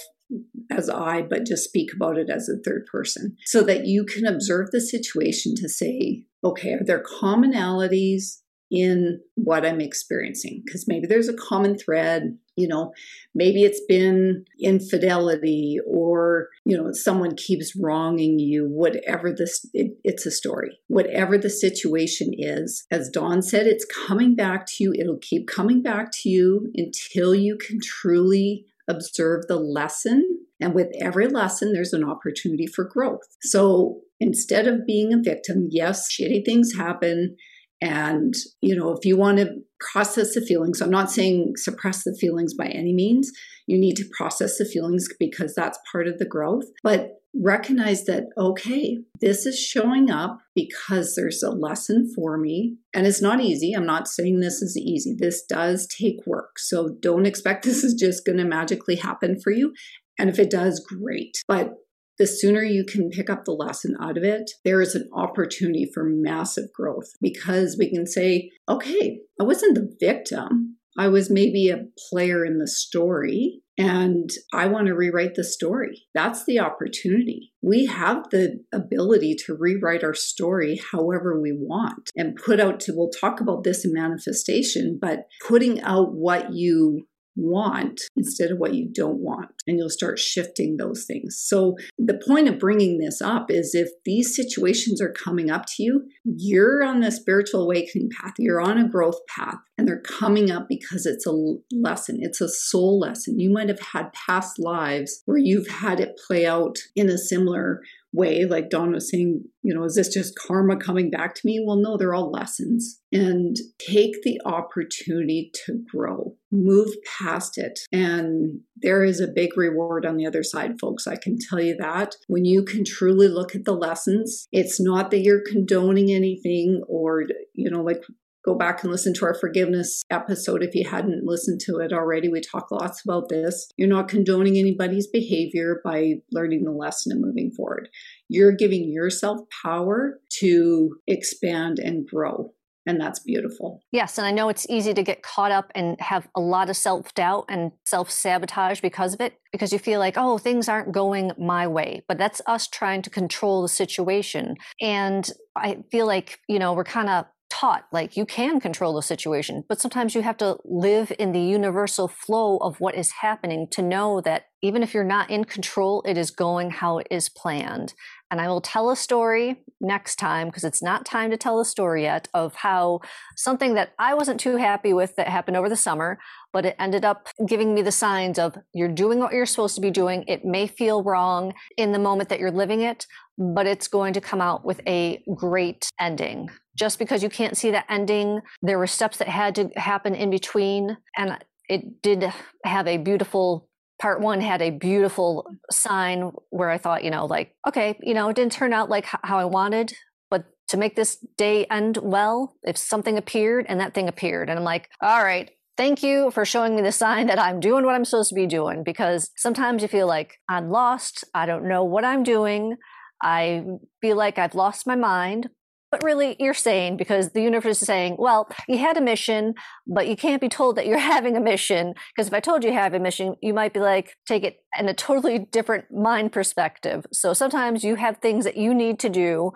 as 0.72 0.90
I, 0.90 1.22
but 1.22 1.46
just 1.46 1.66
speak 1.66 1.94
about 1.94 2.18
it 2.18 2.32
as 2.32 2.50
a 2.50 2.58
third 2.58 2.88
person 2.92 3.38
so 3.46 3.62
that 3.62 3.86
you 3.86 4.06
can 4.06 4.26
observe 4.26 4.72
the 4.72 4.82
situation 4.82 5.54
to 5.58 5.70
say, 5.70 6.26
okay, 6.44 6.74
are 6.74 6.84
there 6.84 7.04
commonalities 7.04 8.40
in 8.74 9.22
what 9.36 9.64
I'm 9.64 9.80
experiencing 9.80 10.64
because 10.66 10.88
maybe 10.88 11.06
there's 11.06 11.30
a 11.30 11.38
common 11.38 11.78
thread. 11.78 12.36
You 12.56 12.68
know, 12.68 12.92
maybe 13.36 13.64
it's 13.64 13.82
been 13.88 14.46
infidelity 14.60 15.78
or, 15.88 16.50
you 16.66 16.76
know, 16.76 16.92
someone 16.92 17.36
keeps 17.36 17.76
wronging 17.76 18.40
you, 18.40 18.68
whatever 18.68 19.32
this, 19.32 19.66
it, 19.74 19.92
it's 20.04 20.26
a 20.26 20.32
story. 20.32 20.80
Whatever 20.88 21.38
the 21.38 21.52
situation 21.52 22.32
is, 22.36 22.86
as 22.90 23.10
Dawn 23.10 23.44
said, 23.44 23.68
it's 23.68 23.86
coming 24.08 24.36
back 24.36 24.66
to 24.66 24.84
you. 24.84 24.94
It'll 24.98 25.18
keep 25.18 25.48
coming 25.48 25.84
back 25.84 26.12
to 26.22 26.30
you 26.30 26.72
until 26.76 27.36
you 27.36 27.58
can 27.58 27.80
truly 27.80 28.66
observe 28.88 29.46
the 29.48 29.58
lesson. 29.58 30.40
And 30.60 30.74
with 30.74 30.90
every 31.00 31.28
lesson, 31.28 31.74
there's 31.74 31.94
an 31.94 32.04
opportunity 32.04 32.66
for 32.66 32.86
growth. 32.86 33.22
So 33.42 34.00
instead 34.20 34.68
of 34.68 34.86
being 34.86 35.14
a 35.14 35.22
victim, 35.22 35.68
yes, 35.70 36.12
shitty 36.12 36.44
things 36.44 36.74
happen 36.76 37.36
and, 37.84 38.34
you 38.62 38.78
know, 38.78 38.92
if 38.92 39.04
you 39.04 39.18
want 39.18 39.40
to 39.40 39.56
process 39.92 40.36
the 40.36 40.42
feelings, 40.42 40.80
I'm 40.80 40.90
not 40.90 41.12
saying 41.12 41.56
suppress 41.58 42.06
the 42.06 42.16
feelings 42.18 42.54
by 42.54 42.68
any 42.68 42.94
means. 42.94 43.30
You 43.68 43.78
need 43.78 43.98
to 43.98 44.10
process 44.18 44.58
the 44.58 44.64
feelings 44.64 45.10
because 45.20 45.54
that's 45.54 45.78
part 45.92 46.08
of 46.08 46.18
the 46.18 46.26
growth. 46.26 46.64
But 46.82 47.20
recognize 47.36 48.06
that, 48.06 48.28
okay, 48.38 49.00
this 49.20 49.46
is 49.46 49.60
showing 49.60 50.10
up 50.10 50.38
because 50.56 51.16
there's 51.16 51.44
a 51.44 51.52
lesson 51.52 52.10
for 52.16 52.38
me. 52.38 52.78
And 52.94 53.06
it's 53.06 53.22
not 53.22 53.42
easy. 53.42 53.74
I'm 53.74 53.86
not 53.86 54.08
saying 54.08 54.40
this 54.40 54.62
is 54.62 54.78
easy. 54.78 55.14
This 55.20 55.44
does 55.44 55.86
take 55.88 56.26
work. 56.26 56.60
So 56.60 56.96
don't 57.02 57.26
expect 57.26 57.66
this 57.66 57.84
is 57.84 57.96
just 57.96 58.26
going 58.26 58.38
to 58.38 58.46
magically 58.46 58.96
happen 58.96 59.42
for 59.42 59.52
you. 59.52 59.74
And 60.18 60.30
if 60.30 60.40
it 60.40 60.50
does, 60.50 60.80
great. 60.80 61.44
But 61.50 61.74
the 62.18 62.28
sooner 62.28 62.64
you 62.64 62.86
can 62.86 63.10
pick 63.10 63.30
up 63.30 63.46
the 63.46 63.52
lesson 63.52 63.96
out 64.02 64.18
of 64.18 64.24
it, 64.24 64.52
there 64.64 64.82
is 64.82 64.96
an 64.96 65.10
opportunity 65.14 65.90
for 65.94 66.04
massive 66.04 66.72
growth 66.74 67.12
because 67.22 67.76
we 67.78 67.90
can 67.90 68.06
say, 68.06 68.52
okay, 68.70 69.20
I 69.40 69.44
wasn't 69.44 69.76
the 69.76 69.96
victim. 70.00 70.78
I 70.98 71.08
was 71.08 71.32
maybe 71.32 71.70
a 71.70 71.86
player 72.10 72.46
in 72.46 72.60
the 72.60 72.68
story 72.68 73.62
and 73.78 74.30
I 74.54 74.68
want 74.68 74.86
to 74.88 74.94
rewrite 74.94 75.34
the 75.34 75.44
story. 75.44 76.04
That's 76.14 76.46
the 76.46 76.60
opportunity. 76.60 77.52
We 77.64 77.88
have 77.88 78.30
the 78.30 78.64
ability 78.72 79.36
to 79.46 79.58
rewrite 79.60 80.04
our 80.04 80.14
story 80.14 80.80
however 80.92 81.42
we 81.42 81.52
want 81.52 82.12
and 82.16 82.36
put 82.36 82.60
out 82.60 82.80
to, 82.82 82.94
we'll 82.96 83.10
talk 83.10 83.42
about 83.42 83.64
this 83.64 83.84
in 83.84 83.94
manifestation, 83.94 85.00
but 85.02 85.26
putting 85.48 85.82
out 85.82 86.14
what 86.14 86.54
you 86.54 87.08
want 87.36 88.02
instead 88.16 88.52
of 88.52 88.58
what 88.58 88.74
you 88.74 88.90
don't 88.94 89.20
want. 89.20 89.52
And 89.68 89.78
you'll 89.78 89.90
start 89.90 90.20
shifting 90.20 90.78
those 90.78 91.06
things. 91.06 91.42
So, 91.44 91.76
the 91.98 92.22
point 92.28 92.48
of 92.48 92.60
bringing 92.60 93.00
this 93.00 93.22
up 93.22 93.50
is 93.50 93.74
if 93.74 93.90
these 94.06 94.36
situations 94.36 95.02
are 95.02 95.12
coming 95.12 95.50
up 95.50 95.66
to 95.76 95.84
you, 95.84 96.06
you're 96.24 96.84
on 96.84 97.00
the 97.00 97.12
spiritual 97.12 97.64
awakening 97.64 98.10
path, 98.10 98.34
you're 98.38 98.62
on 98.62 98.78
a 98.78 98.88
growth 98.88 99.20
path, 99.28 99.58
and 99.78 99.88
they're 99.88 100.02
coming 100.02 100.52
up 100.52 100.68
because 100.70 101.06
it's 101.06 101.26
a 101.26 101.34
lesson, 101.72 102.20
it's 102.22 102.42
a 102.42 102.50
soul 102.50 103.00
lesson. 103.00 103.40
You 103.40 103.52
might 103.52 103.70
have 103.70 103.80
had 103.80 104.14
past 104.14 104.60
lives 104.60 105.22
where 105.26 105.38
you've 105.38 105.68
had 105.68 106.00
it 106.00 106.20
play 106.28 106.46
out 106.46 106.78
in 106.96 107.10
a 107.10 107.18
similar 107.18 107.82
way, 108.14 108.46
like 108.46 108.70
Dawn 108.70 108.94
was 108.94 109.10
saying, 109.10 109.44
you 109.64 109.74
know, 109.74 109.84
is 109.84 109.96
this 109.96 110.14
just 110.14 110.38
karma 110.38 110.78
coming 110.78 111.10
back 111.10 111.34
to 111.36 111.42
me? 111.44 111.64
Well, 111.66 111.78
no, 111.78 111.98
they're 111.98 112.14
all 112.14 112.32
lessons. 112.32 113.02
And 113.12 113.56
take 113.80 114.22
the 114.24 114.40
opportunity 114.46 115.52
to 115.66 115.84
grow, 115.92 116.36
move 116.54 116.90
past 117.20 117.58
it. 117.58 117.80
And 117.92 118.62
there 118.78 119.04
is 119.04 119.20
a 119.20 119.28
big 119.28 119.58
reward 119.58 120.06
on 120.06 120.18
the 120.18 120.26
other 120.26 120.44
side, 120.44 120.80
folks. 120.80 121.08
I 121.08 121.16
can 121.16 121.38
tell 121.38 121.60
you 121.60 121.76
that. 121.78 122.16
When 122.28 122.46
you 122.46 122.64
can 122.64 122.86
truly 122.86 123.28
look 123.28 123.56
at 123.56 123.66
the 123.66 123.74
lessons, 123.74 124.48
it's 124.52 124.80
not 124.80 125.12
that 125.12 125.22
you're 125.22 125.44
condoning 125.46 126.12
anything 126.12 126.84
or, 126.88 127.26
you 127.54 127.70
know, 127.70 127.82
like 127.82 128.04
go 128.46 128.56
back 128.56 128.84
and 128.84 128.92
listen 128.92 129.14
to 129.14 129.26
our 129.26 129.34
forgiveness 129.34 130.04
episode 130.10 130.64
if 130.64 130.76
you 130.76 130.88
hadn't 130.88 131.26
listened 131.26 131.62
to 131.62 131.78
it 131.78 131.94
already. 131.94 132.30
We 132.30 132.42
talk 132.42 132.72
lots 132.72 133.02
about 133.04 133.30
this. 133.30 133.70
You're 133.78 133.88
not 133.88 134.10
condoning 134.10 134.58
anybody's 134.58 135.08
behavior 135.08 135.82
by 135.84 136.16
learning 136.32 136.66
the 136.66 136.72
lesson 136.72 137.12
and 137.14 137.22
moving 137.22 137.52
forward. 137.52 137.90
You're 138.28 138.52
giving 138.52 138.92
yourself 138.92 139.40
power 139.64 140.20
to 140.40 140.98
expand 141.08 141.80
and 141.80 142.06
grow. 142.06 142.54
And 142.86 143.00
that's 143.00 143.20
beautiful. 143.20 143.82
Yes. 143.92 144.18
And 144.18 144.28
I 144.28 144.32
know 144.32 144.50
it's 144.50 144.70
easy 144.70 144.94
to 144.94 145.04
get 145.04 145.24
caught 145.24 145.52
up 145.52 145.72
and 145.74 146.00
have 146.02 146.28
a 146.36 146.42
lot 146.42 146.70
of 146.70 146.76
self 146.76 147.14
doubt 147.14 147.46
and 147.48 147.72
self 147.86 148.12
sabotage 148.12 148.82
because 148.82 149.14
of 149.14 149.22
it, 149.22 149.40
because 149.52 149.72
you 149.72 149.80
feel 149.80 150.00
like, 150.00 150.16
oh, 150.18 150.38
things 150.38 150.68
aren't 150.68 150.92
going 150.92 151.32
my 151.38 151.66
way. 151.68 152.04
But 152.08 152.18
that's 152.18 152.42
us 152.46 152.68
trying 152.68 153.02
to 153.04 153.10
control 153.10 153.62
the 153.62 153.70
situation. 153.70 154.58
And 154.82 155.32
I 155.56 155.84
feel 155.92 156.08
like, 156.08 156.40
you 156.50 156.60
know, 156.60 156.74
we're 156.74 156.84
kind 156.84 157.10
of 157.10 157.26
taught 157.64 157.88
like 157.94 158.18
you 158.18 158.26
can 158.26 158.60
control 158.60 158.94
the 158.94 159.02
situation, 159.02 159.64
but 159.70 159.80
sometimes 159.80 160.14
you 160.14 160.22
have 160.22 160.36
to 160.36 160.58
live 160.66 161.14
in 161.18 161.32
the 161.32 161.40
universal 161.40 162.10
flow 162.10 162.58
of 162.58 162.82
what 162.82 162.94
is 162.94 163.12
happening 163.22 163.70
to 163.70 163.82
know 163.82 164.20
that 164.20 164.48
even 164.62 164.84
if 164.84 164.94
you're 164.94 165.06
not 165.06 165.30
in 165.30 165.46
control, 165.46 166.04
it 166.06 166.18
is 166.18 166.30
going 166.30 166.72
how 166.72 166.98
it 166.98 167.08
is 167.10 167.30
planned. 167.30 167.94
And 168.30 168.42
I 168.42 168.50
will 168.50 168.60
tell 168.60 168.90
a 168.90 168.98
story 168.98 169.64
next 169.80 170.18
time 170.18 170.48
because 170.48 170.66
it's 170.66 170.84
not 170.84 171.06
time 171.06 171.32
to 171.32 171.38
tell 171.38 171.62
a 171.62 171.66
story 171.66 172.04
yet 172.04 172.28
of 172.34 172.54
how 172.56 173.00
something 173.38 173.76
that 173.76 173.94
I 173.98 174.14
wasn't 174.14 174.42
too 174.42 174.58
happy 174.58 174.92
with 174.92 175.16
that 175.16 175.30
happened 175.30 175.56
over 175.56 175.70
the 175.70 175.78
summer, 175.78 176.20
but 176.52 176.66
it 176.66 176.76
ended 176.80 177.06
up 177.06 177.30
giving 177.48 177.74
me 177.74 177.82
the 177.82 177.94
signs 177.94 178.40
of 178.40 178.58
you're 178.74 178.90
doing 178.90 179.20
what 179.20 179.32
you're 179.32 179.46
supposed 179.46 179.76
to 179.76 179.82
be 179.82 179.92
doing. 179.92 180.26
It 180.28 180.44
may 180.44 180.68
feel 180.68 181.02
wrong 181.02 181.54
in 181.78 181.94
the 181.94 182.00
moment 182.00 182.28
that 182.28 182.42
you're 182.42 182.52
living 182.52 182.82
it, 182.82 183.08
but 183.38 183.68
it's 183.68 183.88
going 183.88 184.12
to 184.14 184.22
come 184.22 184.42
out 184.42 184.66
with 184.66 184.82
a 184.86 185.24
great 185.34 185.90
ending. 185.98 186.50
Just 186.76 187.00
because 187.00 187.22
you 187.22 187.30
can't 187.30 187.58
see 187.58 187.72
the 187.72 187.92
ending, 187.92 188.42
there 188.62 188.80
were 188.80 188.88
steps 188.88 189.18
that 189.18 189.28
had 189.28 189.56
to 189.56 189.70
happen 189.76 190.16
in 190.16 190.30
between. 190.30 190.98
And 191.16 191.38
it 191.70 192.02
did 192.02 192.32
have 192.64 192.88
a 192.88 192.98
beautiful 192.98 193.70
part 194.04 194.20
one 194.20 194.42
had 194.42 194.62
a 194.62 194.70
beautiful 194.70 195.50
sign 195.72 196.32
where 196.50 196.70
I 196.70 196.78
thought, 196.78 197.06
you 197.06 197.10
know, 197.10 197.26
like, 197.26 197.56
okay, 197.66 197.98
you 198.02 198.14
know, 198.14 198.28
it 198.28 198.36
didn't 198.36 198.52
turn 198.52 198.74
out 198.74 198.90
like 198.90 199.06
how 199.06 199.40
I 199.40 199.46
wanted, 199.46 199.94
but 200.30 200.44
to 200.70 200.78
make 200.78 200.98
this 200.98 201.18
day 201.38 201.66
end 201.72 201.98
well, 202.02 202.58
if 202.64 202.76
something 202.76 203.18
appeared 203.18 203.66
and 203.70 203.80
that 203.80 203.94
thing 203.94 204.10
appeared, 204.10 204.50
and 204.50 204.60
I'm 204.60 204.66
like, 204.66 204.90
all 205.02 205.24
right, 205.24 205.50
thank 205.78 206.04
you 206.04 206.32
for 206.32 206.44
showing 206.44 206.76
me 206.76 206.82
the 206.82 206.92
sign 206.92 207.28
that 207.28 207.40
I'm 207.40 207.60
doing 207.60 207.86
what 207.86 207.96
I'm 207.96 208.04
supposed 208.04 208.30
to 208.30 208.36
be 208.36 208.46
doing 208.46 208.84
because 208.84 209.32
sometimes 209.38 209.82
you 209.82 209.88
feel 209.88 210.08
like 210.08 210.36
I'm 210.50 210.70
lost, 210.70 211.24
I 211.34 211.46
don't 211.46 211.68
know 211.68 211.84
what 211.84 212.04
I'm 212.04 212.24
doing. 212.24 212.76
I 213.22 213.64
feel 214.02 214.18
like 214.18 214.38
I've 214.38 214.54
lost 214.54 214.86
my 214.86 214.98
mind, 214.98 215.48
but 215.94 216.04
really, 216.04 216.36
you're 216.40 216.56
saying 216.56 216.98
because 216.98 217.34
the 217.34 217.42
universe 217.44 217.80
is 217.80 217.86
saying, 217.86 218.16
well, 218.18 218.50
you 218.68 218.80
had 218.80 218.98
a 218.98 219.02
mission, 219.02 219.54
but 219.86 220.08
you 220.08 220.16
can't 220.16 220.42
be 220.42 220.50
told 220.50 220.76
that 220.76 220.88
you're 220.88 220.98
having 221.14 221.38
a 221.38 221.40
mission. 221.40 221.94
Because 222.16 222.28
if 222.28 222.34
I 222.34 222.40
told 222.40 222.64
you 222.64 222.72
you 222.72 222.76
have 222.76 222.96
a 222.96 223.00
mission, 223.00 223.36
you 223.44 223.54
might 223.54 223.76
be 223.76 223.80
like, 223.80 224.18
take 224.26 224.44
it 224.44 224.64
in 224.80 224.90
a 224.90 224.96
totally 224.96 225.38
different 225.38 225.86
mind 225.92 226.32
perspective. 226.32 227.06
So 227.12 227.34
sometimes 227.34 227.84
you 227.84 227.94
have 227.94 228.18
things 228.18 228.44
that 228.44 228.58
you 228.58 228.74
need 228.74 228.98
to 229.02 229.10
do 229.10 229.52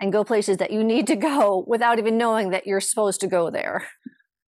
and 0.00 0.10
go 0.10 0.24
places 0.24 0.56
that 0.56 0.70
you 0.70 0.82
need 0.82 1.06
to 1.08 1.16
go 1.16 1.62
without 1.66 1.98
even 1.98 2.16
knowing 2.16 2.52
that 2.52 2.66
you're 2.66 2.80
supposed 2.80 3.20
to 3.20 3.26
go 3.26 3.50
there. 3.50 3.86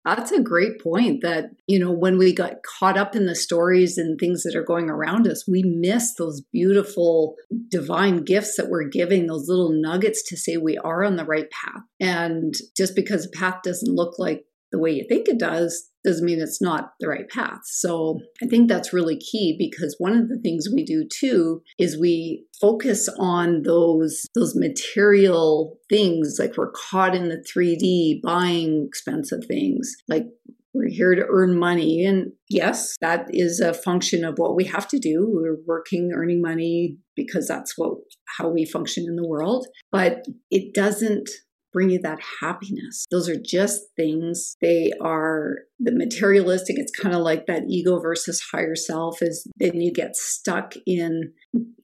That's 0.05 0.33
a 0.33 0.41
great 0.41 0.81
point 0.81 1.21
that, 1.23 1.51
you 1.67 1.79
know, 1.79 1.93
when 1.93 2.17
we 2.17 2.35
got 2.35 2.63
caught 2.79 2.97
up 2.97 3.15
in 3.15 3.27
the 3.27 3.35
stories 3.35 3.99
and 3.99 4.19
things 4.19 4.43
that 4.45 4.57
are 4.57 4.65
going 4.65 4.89
around 4.89 5.29
us, 5.29 5.47
we 5.47 5.63
miss 5.63 6.15
those 6.15 6.43
beautiful 6.53 7.37
divine 7.69 8.25
gifts 8.25 8.57
that 8.57 8.71
we're 8.71 8.89
giving, 8.89 9.27
those 9.27 9.47
little 9.47 9.73
nuggets 9.73 10.23
to 10.29 10.37
say 10.39 10.57
we 10.57 10.79
are 10.79 11.05
on 11.05 11.17
the 11.17 11.25
right 11.25 11.51
path. 11.51 11.83
And 12.01 12.55
just 12.77 12.97
because 12.97 13.27
a 13.27 13.39
path 13.39 13.57
doesn't 13.63 13.95
look 13.95 14.19
like 14.19 14.45
the 14.73 14.79
way 14.79 14.93
you 14.93 15.05
think 15.07 15.29
it 15.29 15.39
does 15.39 15.90
doesn't 16.05 16.25
mean 16.25 16.41
it's 16.41 16.63
not 16.63 16.93
the 17.01 17.09
right 17.09 17.29
path. 17.29 17.61
So 17.65 18.21
I 18.43 18.47
think 18.47 18.69
that's 18.69 18.93
really 18.93 19.19
key 19.19 19.57
because 19.59 19.97
one 19.99 20.17
of 20.17 20.29
the 20.29 20.39
things 20.39 20.69
we 20.73 20.85
do 20.85 21.07
too 21.07 21.63
is 21.79 21.99
we 21.99 22.45
focus 22.61 23.09
on 23.19 23.63
those 23.63 24.27
those 24.35 24.55
material 24.55 25.79
things 25.89 26.37
like 26.39 26.57
we're 26.57 26.73
caught 26.73 27.15
in 27.15 27.29
the 27.29 27.43
3D 27.55 28.21
buying 28.23 28.87
expensive 28.87 29.41
things 29.47 29.91
like 30.09 30.27
we're 30.73 30.89
here 30.89 31.15
to 31.15 31.27
earn 31.29 31.59
money. 31.59 32.05
And 32.05 32.33
yes, 32.49 32.97
that 33.01 33.27
is 33.31 33.61
a 33.61 33.75
function 33.75 34.25
of 34.25 34.39
what 34.39 34.55
we 34.55 34.65
have 34.65 34.87
to 34.89 34.99
do. 34.99 35.29
We're 35.29 35.59
working, 35.67 36.13
earning 36.15 36.41
money 36.41 36.97
because 37.17 37.49
that's 37.49 37.77
what 37.77 37.95
how 38.39 38.49
we 38.49 38.65
function 38.65 39.05
in 39.09 39.17
the 39.17 39.27
world. 39.27 39.67
But 39.91 40.25
it 40.51 40.75
doesn't 40.75 41.29
bring 41.73 41.91
you 41.91 42.01
that 42.01 42.21
happiness. 42.41 43.07
Those 43.11 43.29
are 43.29 43.41
just 43.41 43.83
things. 43.97 44.57
They 44.61 44.93
are 45.01 45.59
the 45.79 45.93
materialistic. 45.93 46.77
It's 46.79 46.93
kind 46.93 47.15
of 47.15 47.23
like 47.23 47.47
that 47.47 47.65
ego 47.69 48.01
versus 48.01 48.43
higher 48.53 48.77
self 48.77 49.23
is 49.23 49.47
then 49.57 49.81
you 49.81 49.93
get 49.93 50.17
stuck 50.17 50.75
in 50.87 51.33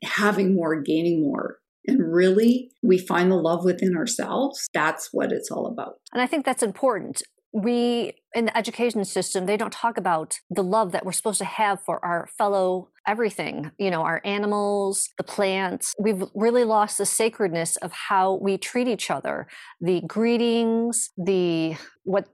having 0.02 0.55
more, 0.55 0.81
gaining 0.81 1.23
more. 1.23 1.59
And 1.88 2.12
really, 2.12 2.73
we 2.83 2.99
find 2.99 3.31
the 3.31 3.37
love 3.37 3.64
within 3.64 3.97
ourselves. 3.97 4.66
That's 4.75 5.11
what 5.12 5.31
it's 5.31 5.50
all 5.50 5.66
about. 5.66 6.00
And 6.12 6.21
I 6.21 6.26
think 6.26 6.45
that's 6.45 6.62
important 6.62 7.23
we 7.57 8.12
in 8.35 8.47
the 8.47 8.57
education 8.57 9.02
system 9.05 9.47
they 9.47 9.57
don't 9.57 9.73
talk 9.73 9.97
about 9.97 10.40
the 10.50 10.62
love 10.62 10.93
that 10.93 11.07
we're 11.07 11.12
supposed 11.12 11.38
to 11.38 11.45
have 11.45 11.81
for 11.83 12.05
our 12.05 12.28
fellow 12.37 12.90
everything, 13.06 13.70
you 13.78 13.90
know, 13.90 14.02
our 14.02 14.20
animals, 14.25 15.10
the 15.16 15.25
plants. 15.25 15.94
We've 15.98 16.25
really 16.34 16.64
lost 16.64 16.98
the 16.98 17.06
sacredness 17.06 17.76
of 17.76 17.92
how 17.92 18.34
we 18.34 18.58
treat 18.58 18.88
each 18.88 19.10
other. 19.10 19.46
The 19.80 20.00
greetings, 20.02 21.10
the 21.16 21.76
what 22.04 22.28